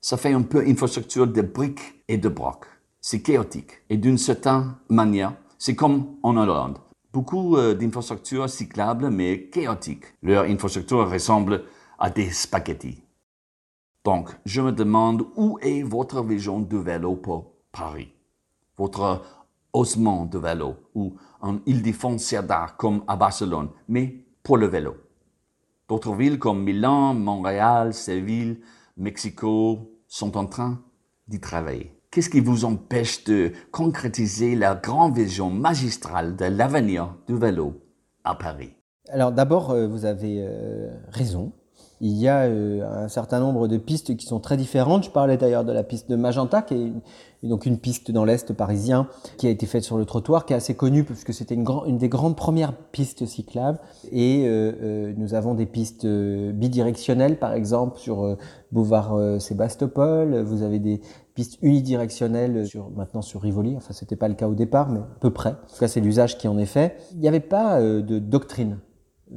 [0.00, 2.66] Ça fait un peu infrastructure de briques et de brocs.
[3.00, 3.82] C'est chaotique.
[3.90, 6.78] Et d'une certaine manière, c'est comme en Hollande.
[7.12, 10.04] Beaucoup euh, d'infrastructures cyclables, mais chaotiques.
[10.22, 11.64] Leur infrastructure ressemble
[11.98, 13.02] à des spaghettis.
[14.04, 18.14] Donc, je me demande où est votre vision du vélo pour Paris,
[18.76, 19.22] votre
[19.72, 22.34] osement de vélo ou en Ile-de-France
[22.78, 24.96] comme à Barcelone, mais pour le vélo.
[25.88, 28.60] D'autres villes comme Milan, Montréal, Séville,
[28.96, 30.80] Mexico sont en train
[31.28, 31.99] d'y travailler.
[32.10, 37.84] Qu'est-ce qui vous empêche de concrétiser la grande vision magistrale de l'avenir du vélo
[38.24, 38.74] à Paris?
[39.10, 41.52] Alors d'abord, euh, vous avez euh, raison.
[42.00, 45.04] Il y a un certain nombre de pistes qui sont très différentes.
[45.04, 46.92] Je parlais d'ailleurs de la piste de Magenta, qui est
[47.46, 50.56] donc une piste dans l'est parisien qui a été faite sur le trottoir, qui est
[50.56, 53.78] assez connue parce que c'était une, une, des grandes premières pistes cyclables.
[54.12, 58.36] Et euh, euh, nous avons des pistes euh, bidirectionnelles, par exemple sur
[58.72, 60.40] Boulevard Sébastopol.
[60.42, 61.00] Vous avez des
[61.34, 63.76] pistes unidirectionnelles sur, maintenant sur Rivoli.
[63.76, 65.50] Enfin, c'était pas le cas au départ, mais à peu près.
[65.50, 66.96] En tout cas, c'est l'usage qui en est fait.
[67.12, 68.78] Il n'y avait pas de doctrine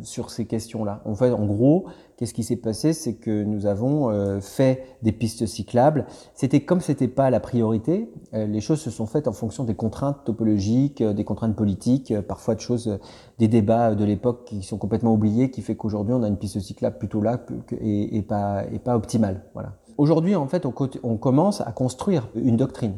[0.02, 1.02] sur ces questions-là.
[1.06, 1.86] En fait, en gros,
[2.18, 2.94] qu'est-ce qui s'est passé?
[2.94, 6.06] C'est que nous avons euh, fait des pistes cyclables.
[6.34, 9.76] C'était comme c'était pas la priorité, euh, les choses se sont faites en fonction des
[9.76, 12.98] contraintes topologiques, euh, des contraintes politiques, parfois de choses,
[13.40, 16.60] des débats de l'époque qui sont complètement oubliés, qui fait qu'aujourd'hui on a une piste
[16.60, 17.40] cyclable plutôt là
[17.80, 19.44] et, pas, et pas optimale.
[19.54, 19.74] Voilà.
[19.98, 22.96] Aujourd'hui, en fait, on, commence à construire une doctrine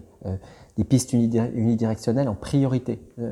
[0.77, 3.31] des pistes unidirectionnelles en priorité euh,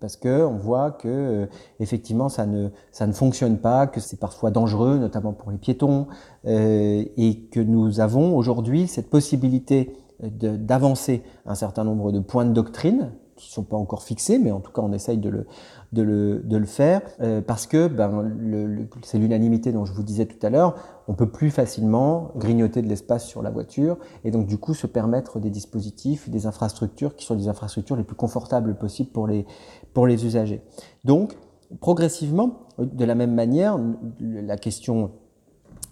[0.00, 1.46] parce que on voit que euh,
[1.78, 6.08] effectivement ça ne ça ne fonctionne pas, que c'est parfois dangereux, notamment pour les piétons,
[6.46, 12.52] euh, et que nous avons aujourd'hui cette possibilité d'avancer un certain nombre de points de
[12.52, 15.46] doctrine qui sont pas encore fixés, mais en tout cas on essaye de le,
[15.92, 20.44] de le, faire, euh, parce que ben, le, c'est l'unanimité dont je vous disais tout
[20.46, 20.76] à l'heure,
[21.08, 24.86] on peut plus facilement grignoter de l'espace sur la voiture, et donc du coup se
[24.86, 29.46] permettre des dispositifs, des infrastructures qui sont les infrastructures les plus confortables possibles pour les,
[29.92, 30.62] pour les usagers.
[31.04, 31.36] Donc,
[31.80, 33.76] progressivement, de la même manière,
[34.20, 35.10] la question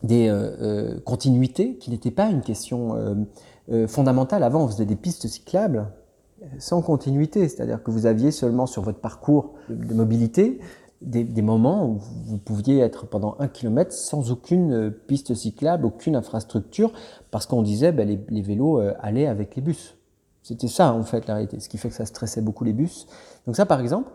[0.05, 3.27] des euh, euh continuités, qui n'était pas une question
[3.89, 4.45] fondamentale.
[4.45, 5.91] Avant, on faisait des pistes cyclables,
[6.59, 10.61] sans continuité, c'est-à-dire que vous aviez seulement sur votre parcours de mobilité
[11.01, 16.93] des, moments où vous pouviez être pendant un kilomètre sans aucune piste cyclable, aucune infrastructure,
[17.31, 19.97] parce qu'on disait ben, les, vélos euh, allaient avec les bus.
[20.43, 23.07] C'était ça en fait la réalité, ce qui fait que ça stressait beaucoup les bus.
[23.47, 24.11] Donc ça par exemple,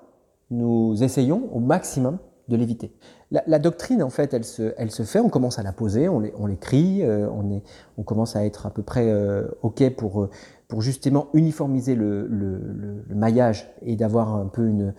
[0.52, 2.18] nous essayons au maximum
[2.50, 2.94] de l'éviter.
[3.32, 7.28] La, doctrine, en fait, elle se, fait, on commence à la poser, on l'écrit, euh,
[7.98, 10.30] on, commence à être à peu près euh, OK pour,
[10.74, 14.96] pour justement uniformiser le, maillage et d'avoir un peu une,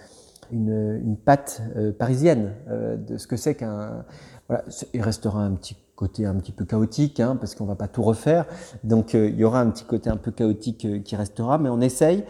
[0.53, 4.05] une, patte euh, parisienne euh, de ce que c'est qu'un.
[4.47, 7.89] Voilà, il restera un petit côté un petit peu chaotique, hein, parce qu'on va pas
[7.89, 8.47] tout refaire.
[8.85, 11.81] Donc euh, il y aura un petit côté un peu chaotique qui restera, mais on
[11.81, 12.23] essaye.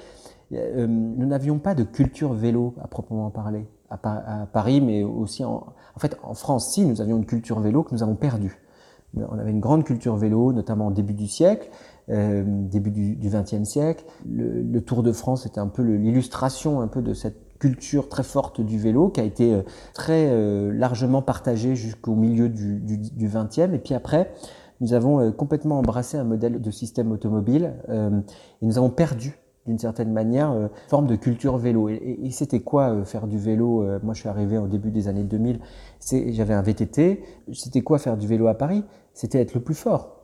[0.50, 6.16] nous n'avions pas de culture vélo à proprement parler à, Paris, mais aussi en fait
[6.22, 6.72] en France.
[6.72, 8.58] Si nous avions une culture vélo que nous avons perdue.
[9.16, 11.68] On avait une grande culture vélo, notamment au début du siècle,
[12.10, 14.04] euh, début du XXe siècle.
[14.28, 18.22] Le, le, Tour de France était un peu l'illustration un peu de cette culture très
[18.22, 19.62] forte du vélo qui a été euh,
[19.94, 23.72] très euh, largement partagée jusqu'au milieu du, du, du 20e.
[23.72, 24.32] Et puis après,
[24.80, 28.20] nous avons euh, complètement embrassé un modèle de système automobile euh,
[28.60, 31.88] et nous avons perdu d'une certaine manière, euh, forme de culture vélo.
[31.88, 34.66] Et, et, et c'était quoi euh, faire du vélo euh, Moi, je suis arrivé au
[34.66, 35.60] début des années 2000,
[36.32, 37.22] j'avais un VTT.
[37.52, 38.84] C'était quoi faire du vélo à Paris?
[39.14, 40.23] C'était être le plus fort.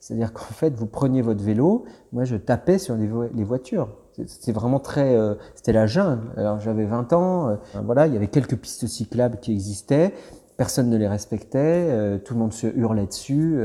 [0.00, 3.88] C'est-à-dire qu'en fait, vous preniez votre vélo, moi je tapais sur les, vo les voitures.
[4.26, 6.22] C'était vraiment très, euh, c'était la jungle.
[6.36, 10.14] Alors j'avais 20 ans, euh, voilà, il y avait quelques pistes cyclables qui existaient,
[10.56, 13.58] personne ne les respectait, euh, tout le monde se hurlait dessus.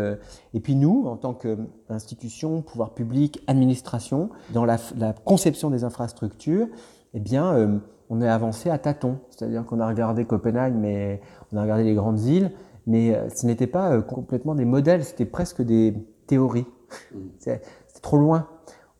[0.53, 4.77] et puis nous, en tant qu'institution, pouvoir public, administration, dans la,
[5.23, 6.67] conception des infrastructures,
[7.13, 9.19] eh bien, on est avancé à tâtons.
[9.29, 11.21] C'est-à-dire qu'on a regardé Copenhague, mais
[11.53, 12.51] on a regardé les grandes îles,
[12.87, 15.93] mais ce n'était pas complètement des modèles, c'était presque des
[16.31, 16.65] théorie.
[17.13, 17.17] Mm.
[17.39, 17.61] C'est
[18.01, 18.47] trop loin.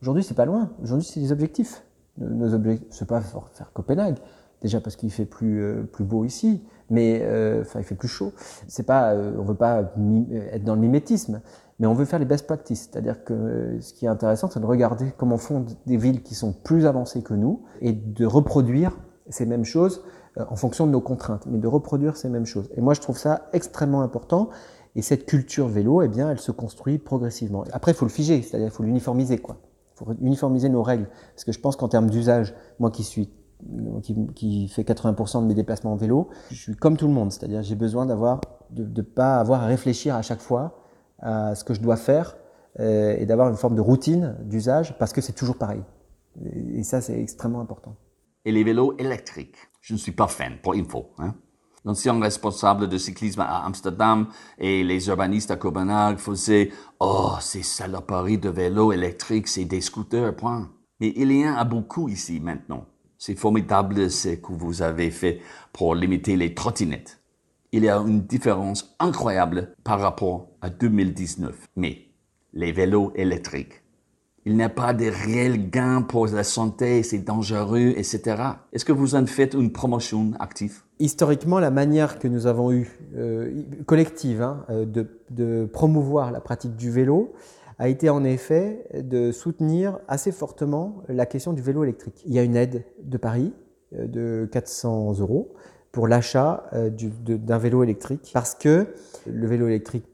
[0.02, 0.70] Aujourd'hui, c'est pas loin.
[0.82, 1.82] Aujourd'hui, c'est des objectifs.
[2.18, 4.18] Nos objectifs, c'est pas faire Copenhague,
[4.60, 8.08] déjà parce qu'il fait plus euh, plus beau ici, mais euh, enfin il fait plus
[8.08, 8.32] chaud.
[8.68, 9.80] C'est pas, euh, on veut pas
[10.52, 11.40] être dans le mimétisme,
[11.78, 12.90] mais on veut faire les best practices.
[12.92, 16.52] C'est-à-dire que ce qui est intéressant, c'est de regarder comment font des villes qui sont
[16.52, 18.98] plus avancées que nous et de reproduire
[19.30, 20.04] ces mêmes choses
[20.36, 22.68] en fonction de nos contraintes, mais de reproduire ces mêmes choses.
[22.76, 24.50] Et moi, je trouve ça extrêmement important.
[24.94, 27.64] Et cette culture vélo, eh bien, elle se construit progressivement.
[27.72, 29.58] Après, il faut le figer, c'est-à-dire il faut l'uniformiser, quoi.
[29.94, 31.08] Il faut uniformiser nos règles.
[31.34, 33.30] Parce que je pense qu'en termes d'usage, moi qui suis
[34.02, 37.30] qui, qui fait 80% de mes déplacements en vélo, je suis comme tout le monde,
[37.30, 40.82] c'est-à-dire j'ai besoin d'avoir de ne pas avoir à réfléchir à chaque fois
[41.20, 42.36] à ce que je dois faire
[42.80, 45.82] euh, et d'avoir une forme de routine d'usage parce que c'est toujours pareil.
[46.74, 47.96] Et, ça, c'est extrêmement important.
[48.44, 51.10] Et les vélos électriques Je ne suis pas fan, pour info.
[51.18, 51.34] Hein
[51.84, 58.38] L'ancien responsable de cyclisme à Amsterdam et les urbanistes à Copenhague faisaient Oh, ces saloperies
[58.38, 60.70] de vélos électriques, c'est des scooters, point.
[61.00, 62.86] Mais il y en a beaucoup ici maintenant.
[63.18, 65.40] C'est formidable ce que vous avez fait
[65.72, 67.20] pour limiter les trottinettes.
[67.72, 71.66] Il y a une différence incroyable par rapport à 2019.
[71.74, 72.12] Mais
[72.52, 73.81] les vélos électriques,
[74.44, 78.42] il n'y a pas de réels gains pour la santé, c'est dangereux, etc.
[78.72, 80.82] Est-ce que vous en faites une promotion active?
[80.98, 84.84] Historiquement, la manière que nous avons eue, euh, collective, hein, euh,
[85.30, 87.32] de, promouvoir la pratique du vélo,
[87.78, 92.22] a été en effet de soutenir assez fortement la question du vélo électrique.
[92.26, 93.52] Il y a une aide de Paris
[93.94, 95.54] euh, de 400 euros
[95.92, 98.86] pour l'achat d'un vélo électrique parce que
[99.26, 100.06] le vélo électrique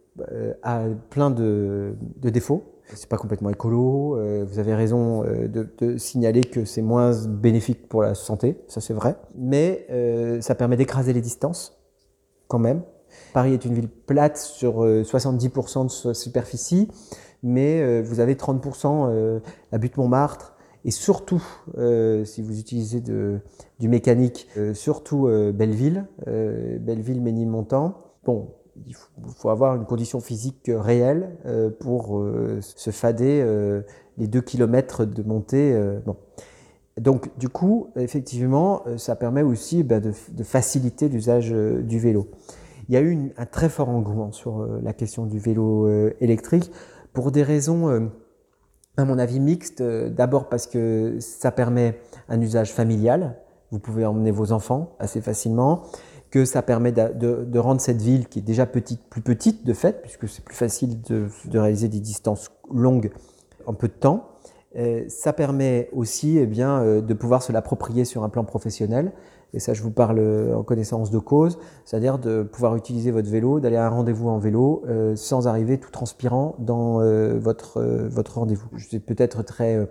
[0.65, 4.17] a plein de défauts c'est pas complètement écolo.
[4.17, 8.81] Euh, vous avez raison euh, de, signaler que c'est moins bénéfique pour la santé, ça
[8.81, 9.17] c'est vrai.
[9.37, 11.79] Mais euh, ça permet d'écraser les distances,
[12.49, 12.83] quand même.
[13.33, 16.89] Paris est une ville plate sur 70% de sa superficie,
[17.43, 19.41] mais vous avez 30%
[19.73, 20.55] la butte Montmartre.
[20.85, 21.43] Et surtout,
[22.25, 23.41] si vous utilisez de,
[23.81, 27.95] du mécanique, surtout Belleville, Belleville, Ménilmontant.
[28.25, 28.51] Bon,
[28.87, 28.95] il
[29.37, 33.83] faut, avoir une condition physique réelle euh, pour euh, se fader euh,
[34.17, 35.79] les deux kilomètres de montée.
[36.97, 40.13] Donc, du coup, effectivement, ça permet aussi bah, de,
[40.43, 42.27] faciliter l'usage du vélo.
[42.89, 45.89] Il y a eu un très fort engouement sur la question du vélo
[46.21, 46.73] électrique
[47.13, 48.11] pour des raisons,
[48.97, 49.85] à mon avis, mixtes.
[49.85, 53.37] D'abord parce que ça permet un usage familial.
[53.71, 55.85] Vous pouvez emmener vos enfants assez facilement
[56.31, 60.03] que ça permet de, rendre cette ville qui est déjà petite plus petite de fait,
[60.03, 63.11] puisque c'est plus facile de, réaliser des distances longues
[63.67, 64.29] en peu de temps.
[64.77, 69.13] Euh, ça permet aussi eh bien, euh, de pouvoir se l'approprier sur un plan professionnel.
[69.55, 73.31] Et ça, je vous parle euh, en connaissance de cause, c'est-à-dire de pouvoir utiliser votre
[73.31, 76.99] vélo, d'aller à un rendez-vous en vélo sans arriver tout transpirant dans
[77.39, 78.69] votre, votre rendez-vous.
[78.77, 79.89] C'est peut-être très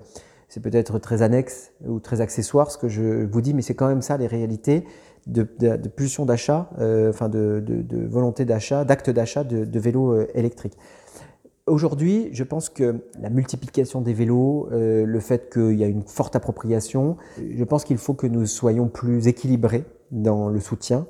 [0.50, 3.88] c'est peut-être très annexe ou très accessoire ce que je vous dis, mais c'est quand
[3.88, 4.86] même ça les réalités
[5.28, 7.64] de, pulsion d'achat, euh, enfin de,
[8.10, 10.78] volonté d'achat, d'acte d'achat de, vélos euh, électriques.
[11.66, 16.04] Aujourd'hui, je pense que la multiplication des vélos, euh, le fait qu'il y a une
[16.04, 21.06] forte appropriation, je pense qu'il faut que nous soyons plus équilibrés dans le soutien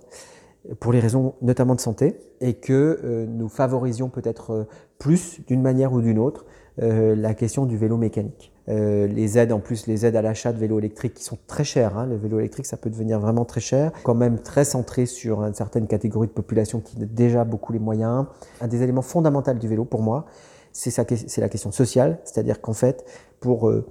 [0.80, 6.01] pour les raisons notamment de santé et que nous favorisions peut-être plus d'une manière ou
[6.01, 6.45] d'une autre
[6.78, 8.51] la question du vélo mécanique.
[8.70, 11.63] Euh, les aides, en plus, les aides à l'achat de vélos électriques qui sont très
[11.63, 11.97] chères.
[11.97, 12.07] Hein.
[12.07, 13.91] Les vélos électriques, ça peut devenir vraiment très cher.
[14.03, 17.80] Quand même très centré sur une certaine catégorie de population qui a déjà beaucoup les
[17.80, 18.26] moyens.
[18.59, 20.26] Un des éléments fondamentaux du vélo, pour moi,
[20.74, 22.20] c'est la question sociale.
[22.26, 23.05] C'est-à-dire qu'en fait,
[23.39, 23.86] pour, euh,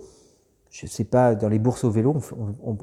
[0.71, 2.17] je sais pas, dans les bourses au vélo,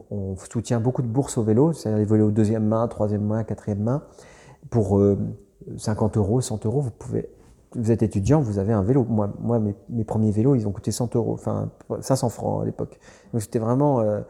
[0.09, 3.83] on, soutient beaucoup de bourses au vélo, c'est-à-dire les vélos deuxième main, troisième main, quatrième
[3.83, 4.03] main.
[4.71, 4.99] Pour
[5.77, 7.29] 50 euh, euros, 100 euros, vous pouvez
[7.75, 9.05] vous êtes étudiant, vous avez un vélo.
[9.07, 11.71] Moi, moi mes, premiers vélos, ils ont coûté 100 euros, enfin
[12.01, 12.99] 500 francs à l'époque.
[13.31, 14.21] Donc c'était vraiment euh,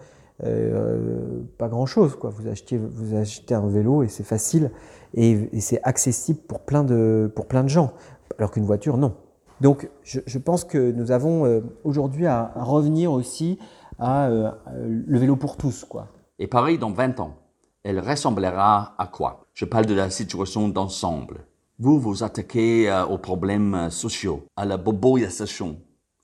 [0.43, 2.15] euh, pas grand chose.
[2.15, 2.29] Quoi.
[2.29, 4.71] Vous, achetez, vous achetez un vélo et c'est facile
[5.13, 7.93] et, c'est accessible pour plein, de, pour plein de gens,
[8.37, 9.15] alors qu'une voiture, non.
[9.61, 13.59] Donc je, pense que nous avons euh, aujourd'hui à, revenir aussi
[13.99, 15.85] à le vélo pour tous.
[15.85, 16.07] Quoi.
[16.39, 17.35] Et Paris, dans 20 ans,
[17.83, 19.45] elle ressemblera à quoi?
[19.53, 21.45] Je parle de la situation d'ensemble
[21.79, 25.81] vous vous attaquez euh, aux problèmes euh, sociaux, à la boboisation,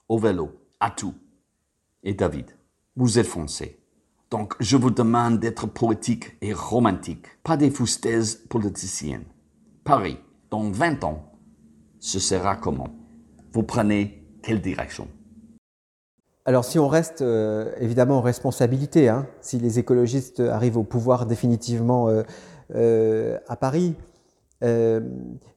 [0.08, 1.14] au vélo, à tout.
[2.04, 2.46] Et David,
[2.96, 3.80] vous êtes français.
[4.30, 9.26] Donc je vous demande d'être poétique et romantique, pas des foustaises politiciennes.
[9.84, 10.20] Paris,
[10.52, 11.34] dans 20 ans,
[12.00, 12.96] ce sera comment?
[13.52, 15.08] Vous prenez quelle direction?
[16.46, 21.26] Alors si on reste euh, évidemment en responsabilité, hein, si les écologistes arrivent au pouvoir
[21.26, 22.08] définitivement
[22.70, 23.96] à Paris,
[24.64, 25.02] euh,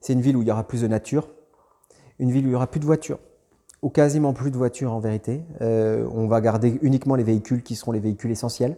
[0.01, 1.29] c'est une ville où il y aura plus de nature,
[2.19, 3.19] une ville où il y aura plus de voitures,
[3.81, 5.43] ou quasiment plus de voitures en vérité.
[5.61, 8.77] Euh, on va garder uniquement les véhicules qui seront les véhicules essentiels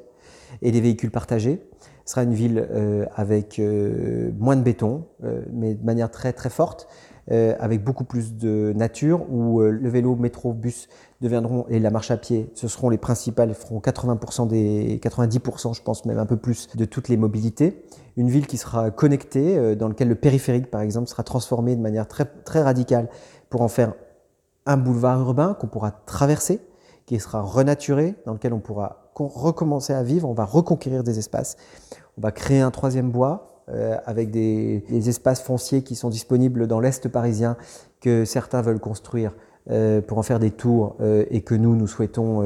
[0.62, 1.62] et les véhicules partagés.
[2.06, 5.06] Ce sera une ville euh, avec moins de béton,
[5.52, 6.88] mais de manière très très forte,
[7.30, 10.88] avec beaucoup plus de nature, où le vélo, métro, bus
[11.22, 15.82] deviendront, et la marche à pied, ce seront les principales, feront 80% des, 90%, je
[15.82, 17.84] pense même un peu plus, de toutes les mobilités.
[18.18, 21.82] Une ville qui sera connectée, euh, dans laquelle le périphérique, par exemple, sera transformé de
[21.82, 23.10] manière très radicale
[23.50, 23.94] pour en faire
[24.66, 26.60] un boulevard urbain qu'on pourra traverser,
[27.06, 31.56] qui sera renaturé, dans lequel on pourra recommencer à vivre, on va reconquérir des espaces.
[32.18, 36.80] On va créer un troisième bois, euh, avec des, espaces fonciers qui sont disponibles dans
[36.80, 37.58] l'Est parisien
[38.00, 39.34] que certains veulent construire
[39.72, 42.44] euh, pour en faire des tours euh, et que nous, nous souhaitons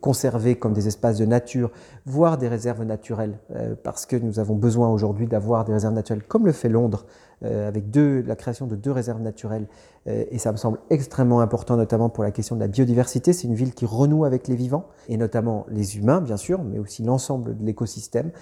[0.00, 1.70] conserver comme des espaces de nature,
[2.06, 3.38] voire des réserves naturelles,
[3.84, 7.06] parce que nous avons besoin aujourd'hui d'avoir des réserves naturelles, comme le fait Londres,
[7.42, 9.68] avec la création de deux réserves naturelles.
[10.06, 13.32] et ça me semble extrêmement important, notamment pour la question de la biodiversité.
[13.32, 16.80] C'est une ville qui renoue avec les vivants, et notamment les humains, bien sûr, mais
[16.80, 18.32] aussi l'ensemble de l'écosystème.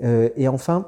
[0.00, 0.86] et enfin,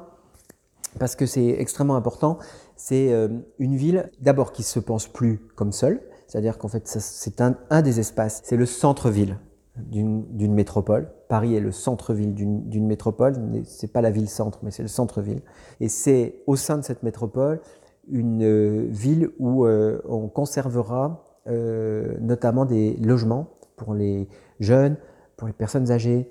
[0.97, 2.37] parce que c'est extrêmement important,
[2.75, 3.11] c'est
[3.59, 7.99] une ville d'abord qui se pense plus comme seule, C'est-à-dire qu'en fait, c'est un, des
[7.99, 9.37] espaces, c'est le centre-ville
[9.77, 11.11] d'une métropole.
[11.29, 13.35] Paris est le centre-ville d'une métropole,
[13.65, 15.41] c'est pas la ville-centre, mais c'est le centre-ville.
[15.79, 17.61] Et c'est au sein de cette métropole
[18.09, 24.27] une euh, ville où euh, on conservera euh, notamment des logements pour les
[24.59, 24.97] jeunes,
[25.35, 26.29] pour les personnes âgées,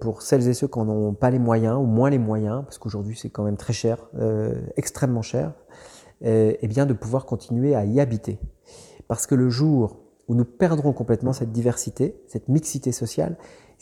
[0.00, 3.16] pour celles et ceux qui n'ont pas les moyens ou moins les moyens, parce qu'aujourd'hui
[3.16, 4.10] c'est quand même très cher,
[4.76, 5.54] extrêmement cher,
[6.22, 8.38] et bien de pouvoir continuer à y habiter.
[9.08, 9.98] Parce que le jour
[10.28, 13.36] où nous perdrons complètement cette diversité, cette mixité sociale,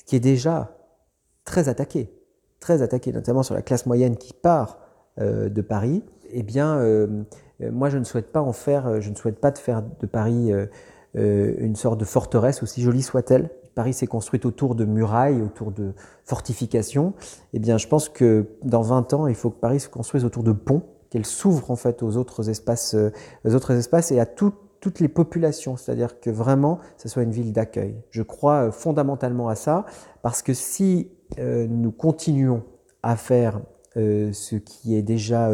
[0.06, 0.76] qui est déjà
[1.44, 2.12] très attaqué,
[2.60, 4.78] très attaqué, notamment sur la classe moyenne qui part
[5.20, 7.24] euh, de Paris, eh bien, euh,
[7.60, 10.50] moi, je ne souhaite pas en faire, je ne souhaite pas de faire de Paris
[11.16, 13.50] euh, une sorte de forteresse, aussi jolie soit-elle.
[13.74, 15.92] Paris s'est construite autour de murailles, autour de
[16.24, 17.12] fortifications.
[17.52, 20.44] Eh bien, je pense que dans 20 ans, il faut que Paris se construise autour
[20.44, 22.94] de ponts, qu'elle s'ouvre en fait aux autres espaces,
[23.44, 24.52] aux autres espaces et à tout
[24.84, 27.96] toutes les populations, c'est-à-dire que vraiment, ce soit une ville d'accueil.
[28.10, 29.86] Je crois euh, fondamentalement à ça,
[30.20, 32.62] parce que si euh, nous continuons
[33.02, 33.62] à faire
[33.96, 35.50] euh, ce qui est déjà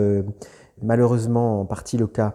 [0.82, 2.34] malheureusement en partie le cas,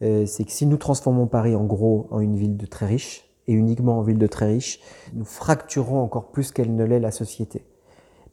[0.00, 3.52] c'est que si nous transformons Paris en gros en une ville de très riches, et
[3.52, 4.80] uniquement en ville de très riches,
[5.14, 7.64] nous fracturons encore plus qu'elle ne l'est la société.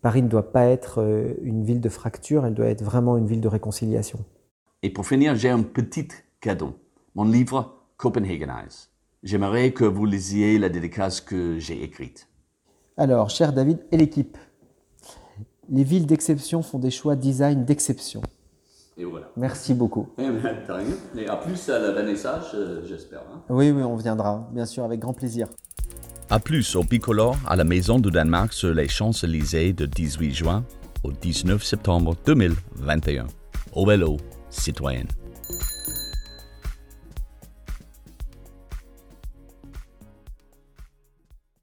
[0.01, 3.41] Paris ne doit pas être une ville de fracture, elle doit être vraiment une ville
[3.41, 4.19] de réconciliation.
[4.81, 6.07] Et pour finir, j'ai un petit
[6.41, 6.73] cadeau.
[7.15, 8.89] Mon livre Copenhagenize.
[9.21, 12.27] J'aimerais que vous lisiez la dédicace que j'ai écrite.
[12.97, 14.37] Alors, cher David et l'équipe,
[15.69, 18.21] les villes d'exception font des choix design d'exception.
[18.97, 19.29] Et voilà.
[19.35, 20.09] Merci beaucoup.
[20.17, 20.57] Eh ben,
[21.17, 23.21] et à plus à la vernissage, euh, j'espère.
[23.21, 23.41] Hein.
[23.49, 25.47] Oui, oui, on viendra, bien sûr, avec grand plaisir.
[26.29, 30.63] À plus au Piccolo, à la Maison du Danemark sur les Champs-Élysées de 18 juin
[31.03, 33.27] au 19 septembre 2021.
[33.73, 34.17] Au vélo,
[34.49, 35.07] citoyenne.